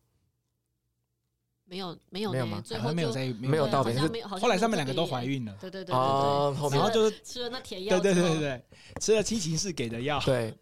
[1.67, 2.62] 没有，没有，没有吗？
[2.65, 5.56] 最后没有在没有道别，是后来他们两个都怀孕了。
[5.60, 8.65] 对对对哦，然后就是吃了那甜药，对对对对，
[8.99, 10.19] 吃了七情氏给的药。
[10.25, 10.53] 对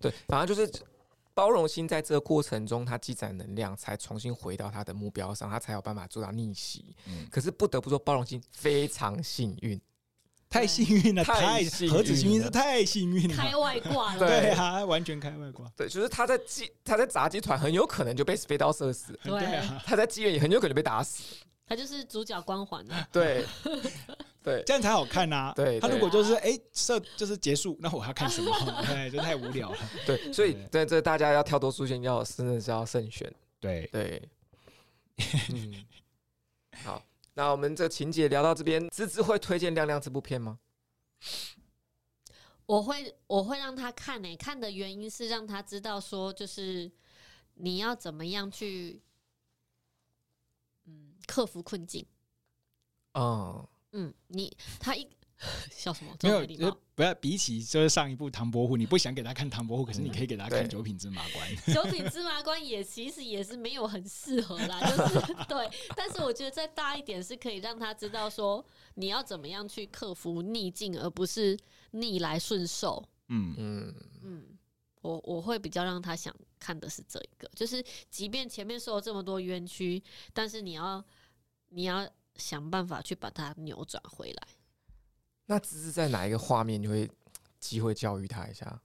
[0.00, 0.72] 对，反正就是。
[1.34, 6.94] 包容心在这个过程中，他积攒能量，才重新回到他的目标上，他才有办法做到逆袭。
[7.06, 9.80] 嗯、可是不得不说，包容心非常幸运，
[10.52, 15.66] 太幸运了，太幸运，何止幸运是太幸运了，开外挂了，对啊，完全开外挂。
[15.76, 21.22] 对，就是他在妓，他在杂技团很有可能就被飞刀射死，对啊，他在妓院也很有可能被打死，
[21.66, 23.44] 他就是主角光环啊， 对。
[24.44, 25.52] 对，这样才好看呐、啊。
[25.54, 28.50] 对，他如果就是哎，设就是结束，那我要看什么？
[28.84, 29.78] 对，就太无聊了。
[30.04, 33.32] 对，所以在这大家要跳脱舒适圈，要真的是要慎选。
[33.60, 34.20] 对对。
[35.54, 35.84] 嗯。
[36.82, 37.00] 好，
[37.34, 40.58] 那我们这情节聊到这边，芝芝会推荐亮亮这部片吗？
[42.66, 46.90] 我会，我会让他看诶、欸，看的原因是让他知道说，就是
[47.54, 49.02] 你要怎么样去，
[50.84, 52.06] 嗯，克服困境。
[53.14, 53.68] 哦。
[53.92, 55.06] 嗯，你他一
[55.70, 56.16] 笑什么？
[56.22, 61.56] 没有，就不要比起就是上一部唐伯虎，你不想给他看唐伯虎，可 是你可以给他看九品芝麻官。
[61.74, 65.68] 九品芝麻官也其实也是没有很适合啦，就是对。
[65.96, 68.64] 但是我觉得再大一点是可以让他知道说
[68.94, 71.58] 你要怎么样去克服逆境，而不是
[71.90, 73.02] 逆来顺受。
[73.28, 74.44] 嗯嗯嗯，
[75.00, 81.02] 我我会比较让他想看的是这一个，就是即便前面受了这么多冤屈，但是你要
[81.70, 84.48] 你要想办法去把它扭转回来。
[85.46, 87.10] 那只是在哪一个画面你会
[87.58, 88.80] 机会教育他一下？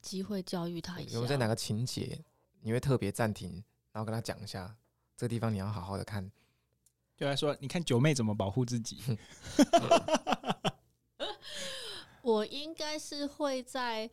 [0.00, 1.14] 机会教育他一下。
[1.14, 2.24] 有没有在哪个情节
[2.62, 3.62] 你会特别暂停，
[3.92, 4.76] 然后跟他讲一下
[5.16, 6.30] 这个地方你要好好的看？
[7.16, 8.98] 就来说，你看九妹怎么保护自己？
[12.22, 14.10] 我应该是会在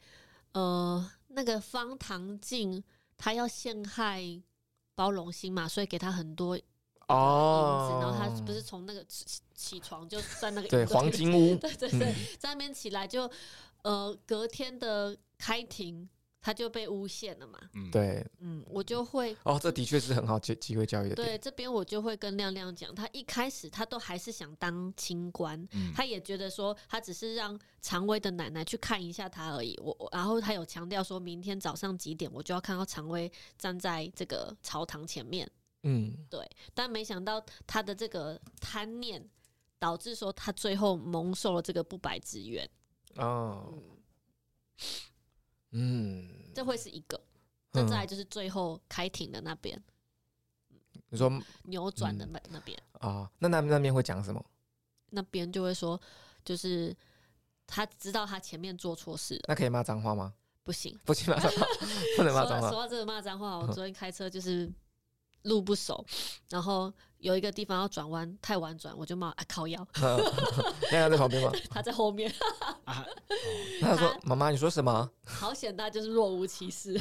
[0.53, 2.83] 呃那个方唐镜，
[3.17, 4.41] 他要陷害
[4.95, 6.59] 包容心嘛，所以给他很多。
[7.07, 13.29] 哦，然后他不是从那个起起床就在那个 对黄金屋， 对对对，在那边起来就
[13.83, 16.07] 呃隔天的开庭
[16.39, 17.89] 他就被诬陷了嘛，嗯。
[17.91, 35.49] 对，嗯我就会哦这的确是很好机机会教育的，对这边我就会跟亮亮讲，他一开始他都还是想当清官，他也觉得说他只是让常威的奶奶去看一下他而已，我然后他有强调说明天早上几点我就要看到常威站在这个朝堂前面。
[35.83, 39.23] 嗯，对，但没想到他的这个贪念，
[39.79, 42.69] 导致说他最后蒙受了这个不白之冤。
[43.15, 43.73] 哦，
[45.71, 47.21] 嗯，这会是一个。
[47.73, 49.81] 那再来就是最后开庭的那边，
[51.09, 51.31] 你说
[51.63, 53.29] 扭转的那那边啊？
[53.37, 54.43] 那那那边会讲什么？
[55.11, 55.99] 那边就会说，
[56.43, 56.95] 就是
[57.67, 59.41] 他知道他前面做错事了。
[59.47, 60.33] 那可以骂脏话吗？
[60.63, 61.65] 不行，不行骂脏话，
[62.17, 62.69] 不能骂脏话。
[62.69, 64.69] 说到这个骂脏话，我昨天开车就是。
[65.43, 66.05] 路不熟，
[66.49, 69.87] 然后有一个地方要转弯，太晚转，我就骂啊靠腰。
[70.91, 71.51] 亮亮在旁边吗？
[71.69, 72.31] 他在后面。
[72.85, 73.05] 啊、
[73.81, 76.93] 他说：“妈妈，你说什么？”好险，他就是若无其事。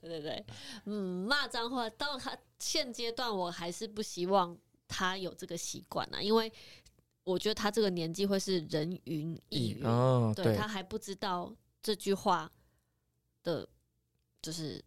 [0.00, 0.46] 对对对，
[0.84, 4.56] 嗯，骂脏话到他现阶段，我还是不希望
[4.88, 6.52] 他有这个习惯啊，因为
[7.24, 12.50] 我觉得他这个年纪会是人云亦云，哦、对，对他还不知道这句话
[13.42, 13.68] 的，
[14.40, 14.84] 就是。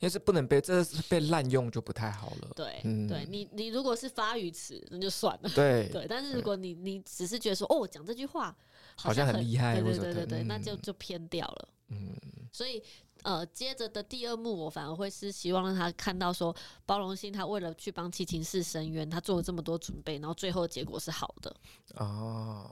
[0.00, 2.50] 因为是不能被，这是被滥用就不太好了。
[2.56, 5.50] 对，嗯、对你，你如果是发语词，那就算了。
[5.54, 6.06] 对， 对。
[6.08, 8.56] 但是如果你你只是觉得说，哦，讲这句话
[8.96, 11.68] 好像，很厉害，对对对对对，嗯、那就就偏掉了。
[11.88, 12.16] 嗯。
[12.50, 12.82] 所以，
[13.24, 21.54] 呃，接着的第二幕，我反而会是希望让他看到说，包容性他为了去帮七情室伸冤，他做了这么多准备，然后最后结果是好的。
[21.96, 22.70] 哦。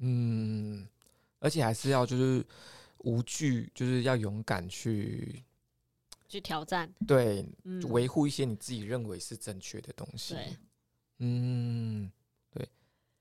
[0.00, 0.86] 嗯，
[1.38, 2.44] 而且还是要就是
[2.98, 5.42] 无惧，就是要勇敢去。
[6.28, 7.46] 去挑战，对，
[7.88, 10.34] 维护一些你自己认为是正确的东西。
[10.34, 10.56] 对，
[11.18, 12.10] 嗯，
[12.50, 12.68] 对。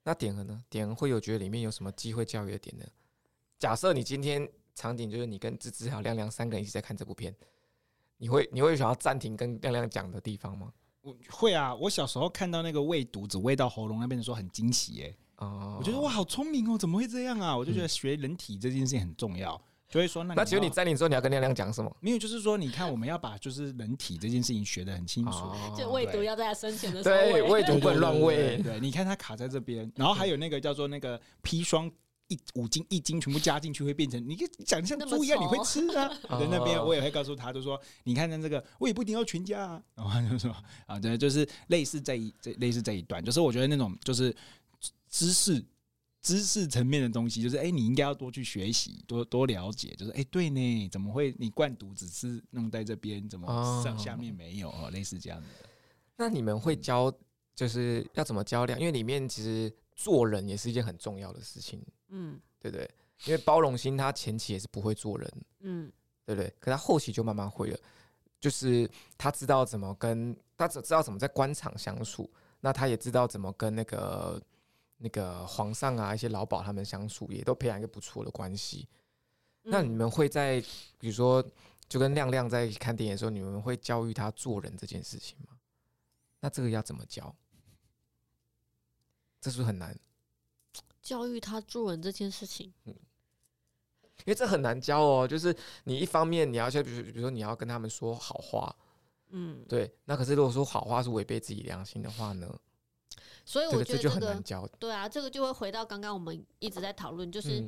[0.03, 0.63] 那点和呢？
[0.69, 2.85] 点和会有觉得里面有什么机会教育的点呢？
[3.57, 7.35] 假设你今天场景就是你跟芝芝还有亮亮三个人一起在看这部片，
[8.17, 10.73] 你会你会想要暂停跟亮亮讲的地方吗？
[11.01, 17.55] 我会啊，我小时候看到那个喂毒只喂到喉咙那边的时候很惊喜哎，哦，我觉得哇好聪明哦，怎么会这样啊？
[17.55, 19.59] 我就觉得学人体这件事情很重要。
[19.95, 21.89] 所以说那，那那其实你在你说你要跟亮亮讲什么？
[22.01, 28.57] 没有，就是说，你看我们要把就是人体这件事情学得很清楚，哦、就喂毒要在他生前的时候对喂毒不能乱喂。
[28.61, 31.89] 对，你看他卡在这边，然后还有那个叫做那个砒霜
[32.27, 34.35] 一五斤一斤全部加进去会变成，你
[34.65, 36.09] 长得像猪一样，你会吃啊？
[36.31, 39.81] 在那边我也会告诉他，就说你看看这个，我也不一定要全家啊。
[39.95, 40.53] 然后他就说
[40.87, 44.35] 啊，对，就是类似这一这类似这一段，就是我觉得那种就是
[45.09, 45.63] 知识。
[46.25, 49.93] 知识层面的东西，就是哎、欸，你应该要多去学习，多多了解。
[49.95, 54.71] 就是哎、欸，对呢，怎么会你灌毒只是弄在这边，怎么上下面没有？
[54.71, 55.47] 哦，类似这样的。
[56.15, 57.13] 那你们会教，
[57.53, 58.79] 就是要怎么教量？
[58.79, 62.89] 因为里面其实做人也是一件很重要的事情，嗯，对不对？
[63.25, 65.91] 因为包容心他前期也是不会做人，嗯，
[66.25, 66.51] 对不对？
[66.59, 67.77] 可他后期就慢慢会了，
[68.41, 72.27] 就是他知道怎么跟他只知道怎么在官场相处，
[72.61, 74.41] 那他也知道怎么跟那个。
[74.97, 78.87] 那个皇上啊，一些老鸨他们相处也都培养一个不错的关系。
[79.63, 80.61] 嗯、那你们会在，
[80.97, 81.43] 比如说，
[81.89, 85.57] 就跟亮亮在看电影的时候，你们会教育他做人这件事情吗？
[86.39, 87.35] 那这个要怎么教？
[89.41, 89.97] 这是不是很难？
[91.01, 95.27] 教育他做人这件事情，嗯，因为这很难教哦。
[95.27, 98.75] 就是你一方面你要去，比如比如说你要跟他们说好话，
[99.29, 99.93] 嗯，对。
[100.05, 102.59] 那可是如果说好话是违背自己良心的话呢？
[103.45, 104.41] 所以我觉得这个。
[104.79, 107.63] 对啊，这个就会回到刚刚我们一直在讨论，就是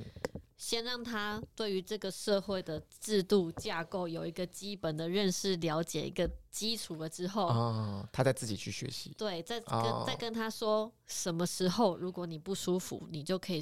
[0.58, 9.14] 先让他对于这个社会的制度架构有一个基本的认识、了解一个基础了之后，哦，他再自己去学习。
[9.16, 13.62] 对，再跟、哦、再跟他说什么时候，如果你不舒服，你就可以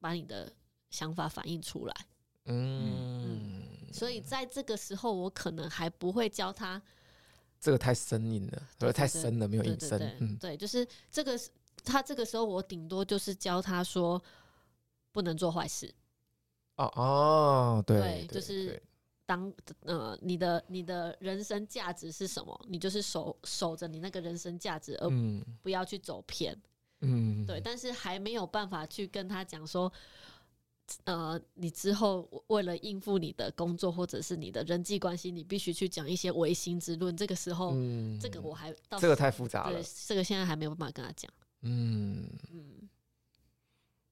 [0.00, 0.50] 把你的
[0.88, 1.94] 想法反映出来。
[2.46, 6.80] 嗯，嗯，所以在这个时候，我可能还不会教他。
[7.64, 9.98] 这个太生硬了，对，太深了，没有隐身。
[10.20, 11.40] 嗯，对，就是这个
[11.82, 14.22] 他这个时候，我顶多就是教他说。
[15.14, 15.94] 不能做坏事。
[16.74, 18.82] 哦哦，对，对，就是
[19.24, 22.66] 当呃，你的你的人生价值是什么？
[22.68, 25.08] 你就是守守着你那个人生价值，而
[25.62, 26.60] 不要去走偏。
[27.02, 27.60] 嗯，对。
[27.60, 29.92] 但是还没有办法去跟他讲说，
[31.04, 37.16] 呃，你之后为了应付你的工作或者是你的人际关系，你必须去讲一些唯心之论。
[37.16, 41.30] 这个时候，嗯，这个我还到这个太复杂了，对，这个现在还没有办法跟他讲。
[41.62, 42.88] 嗯嗯。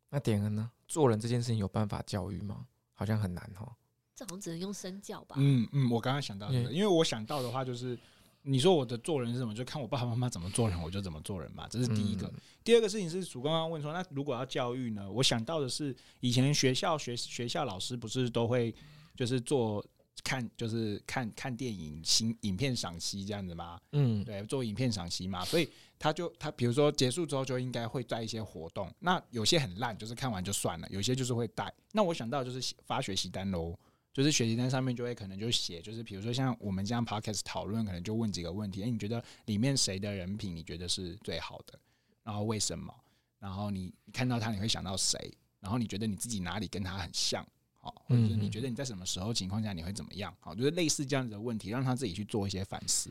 [0.09, 0.71] 那点恩呢？
[0.87, 2.67] 做人这件事情有办法教育吗？
[2.93, 3.73] 好像很难哦。
[4.15, 5.37] 这好像只能用身教吧。
[5.39, 7.99] 嗯嗯，我刚刚想到的，因为我想到的话就是，
[8.43, 9.55] 你说我的做人是什么？
[9.55, 11.67] 就看我爸爸妈妈怎么做人，我就怎么做人嘛。
[11.69, 12.27] 这是第一个。
[12.27, 15.11] 嗯、第二个事情是，主刚刚问说，那如果要教育呢？
[15.11, 18.75] 我想到的是，以前学校学学校老师不是都会
[19.17, 19.85] 就是做。
[20.25, 25.69] 看就是看看电影、新影片赏析这样子吗，嗯，对，做影片赏析嘛，所以
[25.99, 31.73] 他就他比如说结束之后就应该会带一些活动，那有些很烂，就是看完就算了；有些就是会带。
[31.93, 33.75] 那我想到就是发学习单喽，
[34.13, 41.79] 就是学习单上面就会可能就写，就是比如说像我们这样 podcast 讨论，可能就问几个问题：哎，你觉得里面谁的人品你觉得是最好的？
[42.23, 42.95] 然后为什么？
[43.39, 45.19] 然后你看到他你会想到谁？
[45.61, 47.47] 然后你觉得你自己哪里跟他很像？
[47.75, 50.33] 好，或者是你觉得你在什么时候情况下你会怎么样？
[50.39, 53.11] 好，就是类似这样子的问题，让他自己去做一些反思，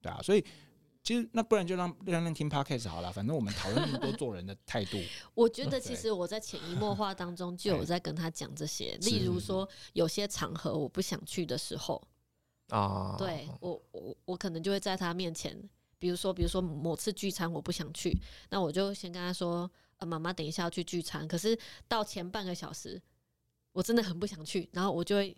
[0.00, 0.20] 对啊。
[0.22, 0.44] 所以
[1.02, 4.98] 其实那不然就让让人听 Podcast 好了，反正我们讨论那么多做人的态度。
[5.34, 12.02] 我觉得其实我在潜移默化当中就有在跟他讲这些，例如说有些场合我不想去的时候
[12.68, 15.56] 啊，对我我我可能就会在他面前，
[15.98, 18.16] 比如说比如说某次聚餐我不想去，
[18.50, 23.00] 那我就先跟他说，呃，妈妈等一下要去聚餐，可是到前半个小时。
[23.72, 25.36] 我真的很不想去，然后我就会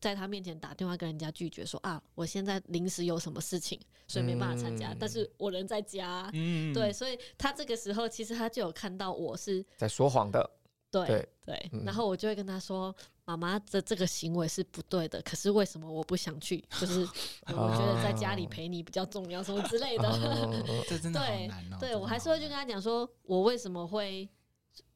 [0.00, 4.92] 在他面前打电话跟人家拒绝说啊，我现在临时有什么事情，所以没办法参加。
[4.92, 10.48] 嗯、但是我人在家，嗯，对，所以他这个时候其实他就有看到我是在说谎的，
[10.90, 11.70] 对对。
[11.84, 16.62] 然后我就会跟他说，妈妈的这个行为是不对的，可是为什么我不想去？
[16.80, 17.00] 就是
[17.48, 20.08] 我觉得在家里陪你比较重要，什么之类的。
[20.08, 21.76] 哦、 这真的好难哦。
[21.80, 24.28] 对，对我还是会去跟他讲说，我为什么会。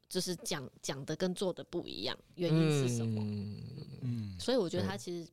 [0.09, 3.21] 就是讲讲的跟做的不一样，原因是什么？
[3.23, 3.63] 嗯，
[4.03, 5.31] 嗯，所以我觉得他其实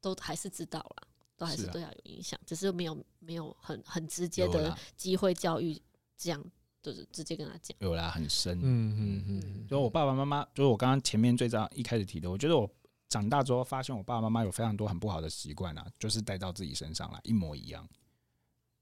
[0.00, 5.80] 都还是知道了，都还是对他有影响，只是没有没有很很直接的机会教育，
[6.16, 6.42] 这样
[6.80, 7.76] 就是直接跟他讲。
[7.80, 8.58] 有啦，很深。
[8.62, 9.66] 嗯嗯嗯。
[9.68, 12.68] 就我爸爸妈妈，就是我刚刚前面最早一开始提的，我觉得我
[13.08, 17.86] 长大之后发现我爸爸妈妈有非常多很不好的习惯啊，就是带到自己身上来，一模一样。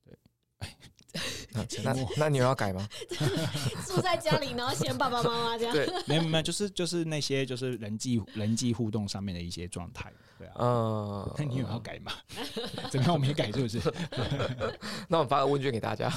[0.05, 0.17] 对。
[1.85, 2.89] 那那你有要改吗？
[3.87, 5.73] 住在家里，然后嫌爸爸妈妈这样？
[5.77, 10.55] 对，没有没有，就是就是那些就是人际人际互动上面的一些状态，对啊。
[10.59, 12.13] 嗯，那你有要改吗？
[12.91, 13.13] 怎么样？
[13.13, 13.81] 我没改是不是？
[15.09, 16.09] 那我发个问卷给大家。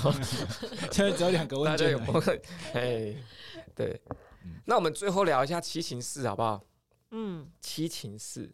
[0.91, 1.91] 现在只有两个问卷。
[1.91, 1.99] 有
[2.73, 3.13] 哎，
[3.75, 4.01] 对。
[4.63, 6.63] 那我们最后聊一下七情四好不好？
[7.11, 8.53] 嗯，七情四。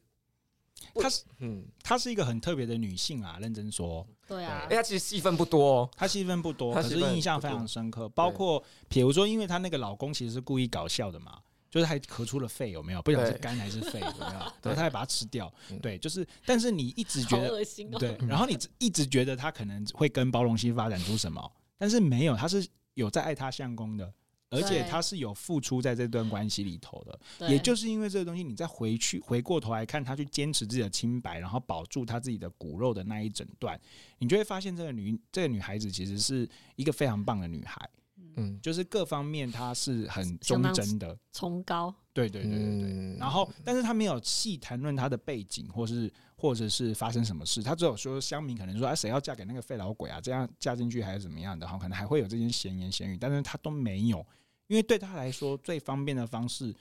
[0.96, 4.08] 她是嗯，她是一个很特别的女性啊，认真说。
[4.32, 8.08] 对啊，哎，他其实戏份不多，哦，他戏份不多，可是印象非常深刻。
[8.10, 13.02] 包括比如说，因为她那个老公其实是故意搞笑的嘛，就是还咳出了肺，有没有？
[13.02, 14.40] 不晓得是肝还是肺，有没有？
[14.64, 15.52] 然后他还把它吃掉。
[15.82, 18.00] 对，就是，但是你一直觉得恶心哦。
[18.00, 24.14] 对，然后你一直觉得他可能会跟包龙熙发展出什么，但是没有，他是有在爱他相公的。
[24.52, 33.80] 而且他是有付出在这段关系里头的，也就是因为这个东西，你再回去回过头来看，他去坚持自己的清白，然后保住他自己的骨肉的那一整段，
[34.20, 37.90] 你就会发现这个女这个女孩子其实是一个非常棒的女孩，
[38.36, 43.18] 嗯，就是各方面她是很忠贞的，崇高，对对对对对。
[43.18, 54.26] 然后，但是她没有细谈论她的背景，或是或者是发生什么事，她只有说乡民可能说啊，谁要嫁给那个废老鬼啊，这样嫁进去还是怎么样的哈，可能还会有这些闲言闲语，但是她都没有。
[54.72, 56.74] 因为对他来说，最方便的方式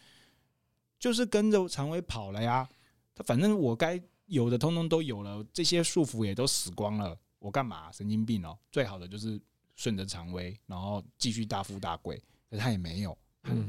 [0.97, 2.68] 就是跟着常威跑了呀。
[3.16, 7.91] 他反正我该有的通通都有了，这些束缚也都死光了，我干嘛？
[7.91, 8.57] 神经病哦！
[8.70, 9.41] 最好的就是
[9.74, 12.16] 顺着常威，然后继续大富大贵。
[12.49, 13.18] 可是他也没有，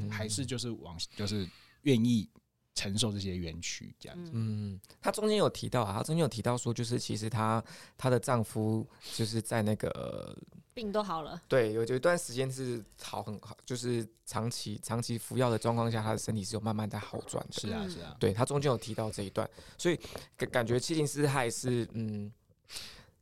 [0.08, 1.44] 还是就是往就是
[1.80, 2.30] 愿意
[2.76, 4.30] 承受这些冤屈这样子。
[4.32, 7.60] 嗯，他中间有提到啊，她中间有提到说，就是其实她
[7.98, 10.38] 她的丈夫就是在那个。
[10.74, 11.40] 病都好了。
[11.48, 17.52] 对，有有一段时间是好很好，就是长期长期服药的状况下，他的身体是有慢慢在好转的。
[17.52, 18.16] 是啊，是啊。
[18.18, 19.98] 对，他中间有提到这一段，所以
[20.36, 22.32] 感感觉七情师他也是嗯，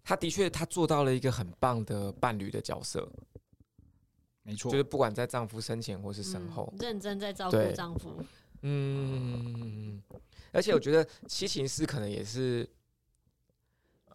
[0.02, 3.08] 他的确他做到了一个很棒的伴侣的角色。
[4.42, 8.24] 没错，就是不管在丈夫生前或是身后，嗯、认真在照顾丈夫。
[8.62, 10.02] 嗯，
[10.50, 12.68] 而且我觉得七情师可能也是，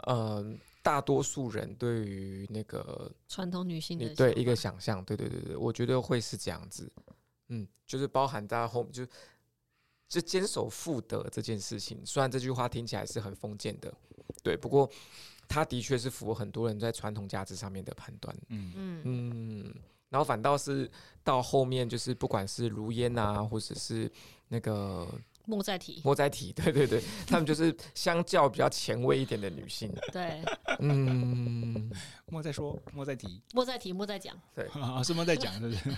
[0.08, 6.88] 嗯、呃，大多数人对于那个传统女性的对一个想象，对对对对，我觉得会是这样子。
[7.48, 9.04] 嗯，就是包含在后面，就
[10.08, 12.06] 就坚守妇德这件事情。
[12.06, 13.92] 虽然这句话听起来是很封建的，
[14.44, 14.88] 对，不过
[15.48, 18.38] 他的确是符合很多人在传统价值上面的判断。
[18.50, 19.76] 嗯嗯嗯。
[20.10, 20.88] 然后反倒是
[21.24, 24.10] 到后面，就是不管是如烟啊，或者是
[24.50, 25.12] 那个
[25.46, 29.92] 莫再提，莫再提，对对对， 他们就是相较比较前卫一点的女性。
[30.12, 30.44] 对，
[30.80, 31.92] 嗯，
[32.26, 34.36] 莫再说，莫再提，莫再提，莫再讲。
[34.54, 34.68] 对，
[35.04, 35.98] 是莫再讲，是不是？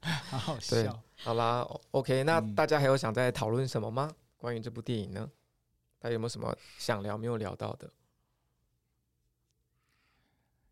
[0.00, 1.02] 好好笑。
[1.16, 4.10] 好啦，OK，那大家还有想再讨论什么吗？
[4.36, 5.28] 关于这部电影呢？
[5.98, 7.90] 大家有没有什么想聊没有聊到的？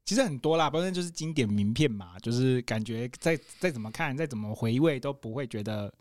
[0.05, 5.93] 其实很多啦，反正就是经典名片嘛，就是感觉再再怎么看，再怎么回味，都不会觉得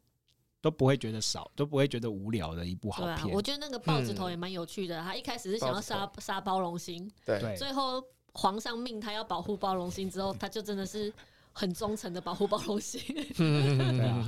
[0.63, 3.15] 都不会觉得少，都不会觉得无聊的一部好片。
[3.17, 4.97] 对啊，我觉得那个豹子头也蛮有趣的。
[5.01, 8.01] 嗯、他一开始是想要杀杀包容心，对，最后
[8.31, 11.13] 皇上命他要保护包容心之后，他就真的是
[11.51, 13.01] 很忠诚的保护包容心。
[13.35, 14.25] 对啊，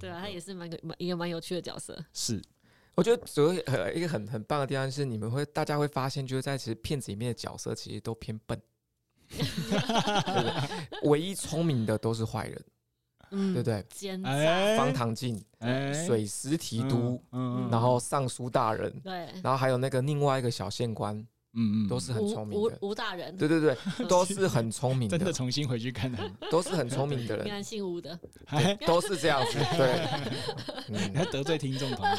[0.00, 2.02] 对啊，他也是蛮个蛮一个蛮有趣的角色。
[2.14, 2.42] 是，
[2.94, 8.58] 我觉得主要一个很很棒的地方是，你们会大家会发现，就是在其实片子里面的角色其实都偏笨。
[9.28, 11.04] 对不对？
[11.10, 12.64] 唯一聪明的都是坏人，
[13.30, 13.84] 嗯，对不对？
[13.90, 15.42] 奸诈，方唐镜，
[16.06, 17.20] 水师提督，
[17.70, 21.16] 然后尚书大人，对，然后还有那个另外一个小县官，
[21.54, 22.78] 嗯嗯，都是很聪明的。
[22.80, 23.76] 吴大人，对对对，
[24.06, 25.18] 都是很聪明的。
[25.18, 27.46] 真的重新回去看的， 都是很聪明的人。
[27.48, 28.18] 应该姓吴的，
[28.86, 29.58] 都是这样子。
[29.76, 32.16] 对，你还得罪听众朋友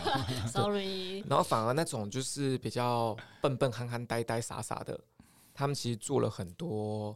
[0.47, 1.23] ，sorry。
[1.27, 4.99] 然后反而那种就是比较笨笨、憨憨、呆呆、傻傻的。
[5.53, 7.13] 他们其实做了很多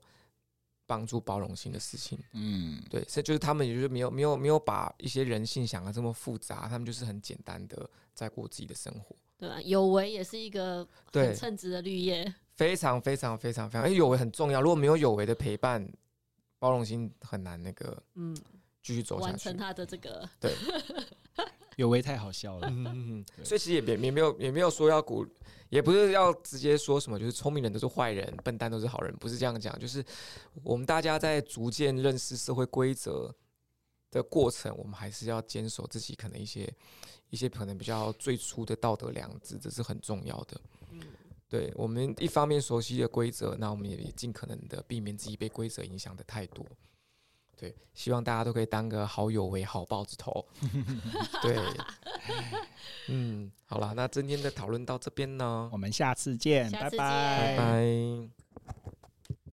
[0.86, 9.16] 帮助包容心的事情，嗯，对，所以就是他们也就是没有没有没有把一些人性想的这么复杂，他们就是很简单的在过自己的生活。
[9.38, 14.62] 对啊，有为也是一个很称职的绿叶，非常非常非常非常，因为有为很重要。
[14.62, 15.90] 如果没有有为的陪伴，
[16.60, 18.36] 包容心很难那个，嗯，
[18.82, 20.54] 继续走下去，完成他的这个，对，
[21.78, 25.26] 有为太好笑了，嗯，所以其实也也没有也没有说要鼓。
[25.74, 29.78] 也不是要直接说什么，就是聪明人都是坏人，笨蛋都是好人，不是这样讲。
[29.80, 30.06] 就是
[30.62, 33.34] 我们大家在逐渐认识社会规则
[34.12, 36.72] 的过程，我们还是要坚守自己可能一些
[37.32, 40.62] 一些可能比较最初的道德良知，这是很重要的。
[41.50, 46.64] 对，我们一方面熟悉的规则，那我们也尽可能的避免自己被规则影响的太多。
[47.58, 50.46] 对，希望大家都可以当个好友为、好豹子头。
[51.42, 51.58] 对，
[53.08, 59.03] 嗯，好了，那今天的讨论到这边呢，我们下次见，下次见，拜拜，拜拜。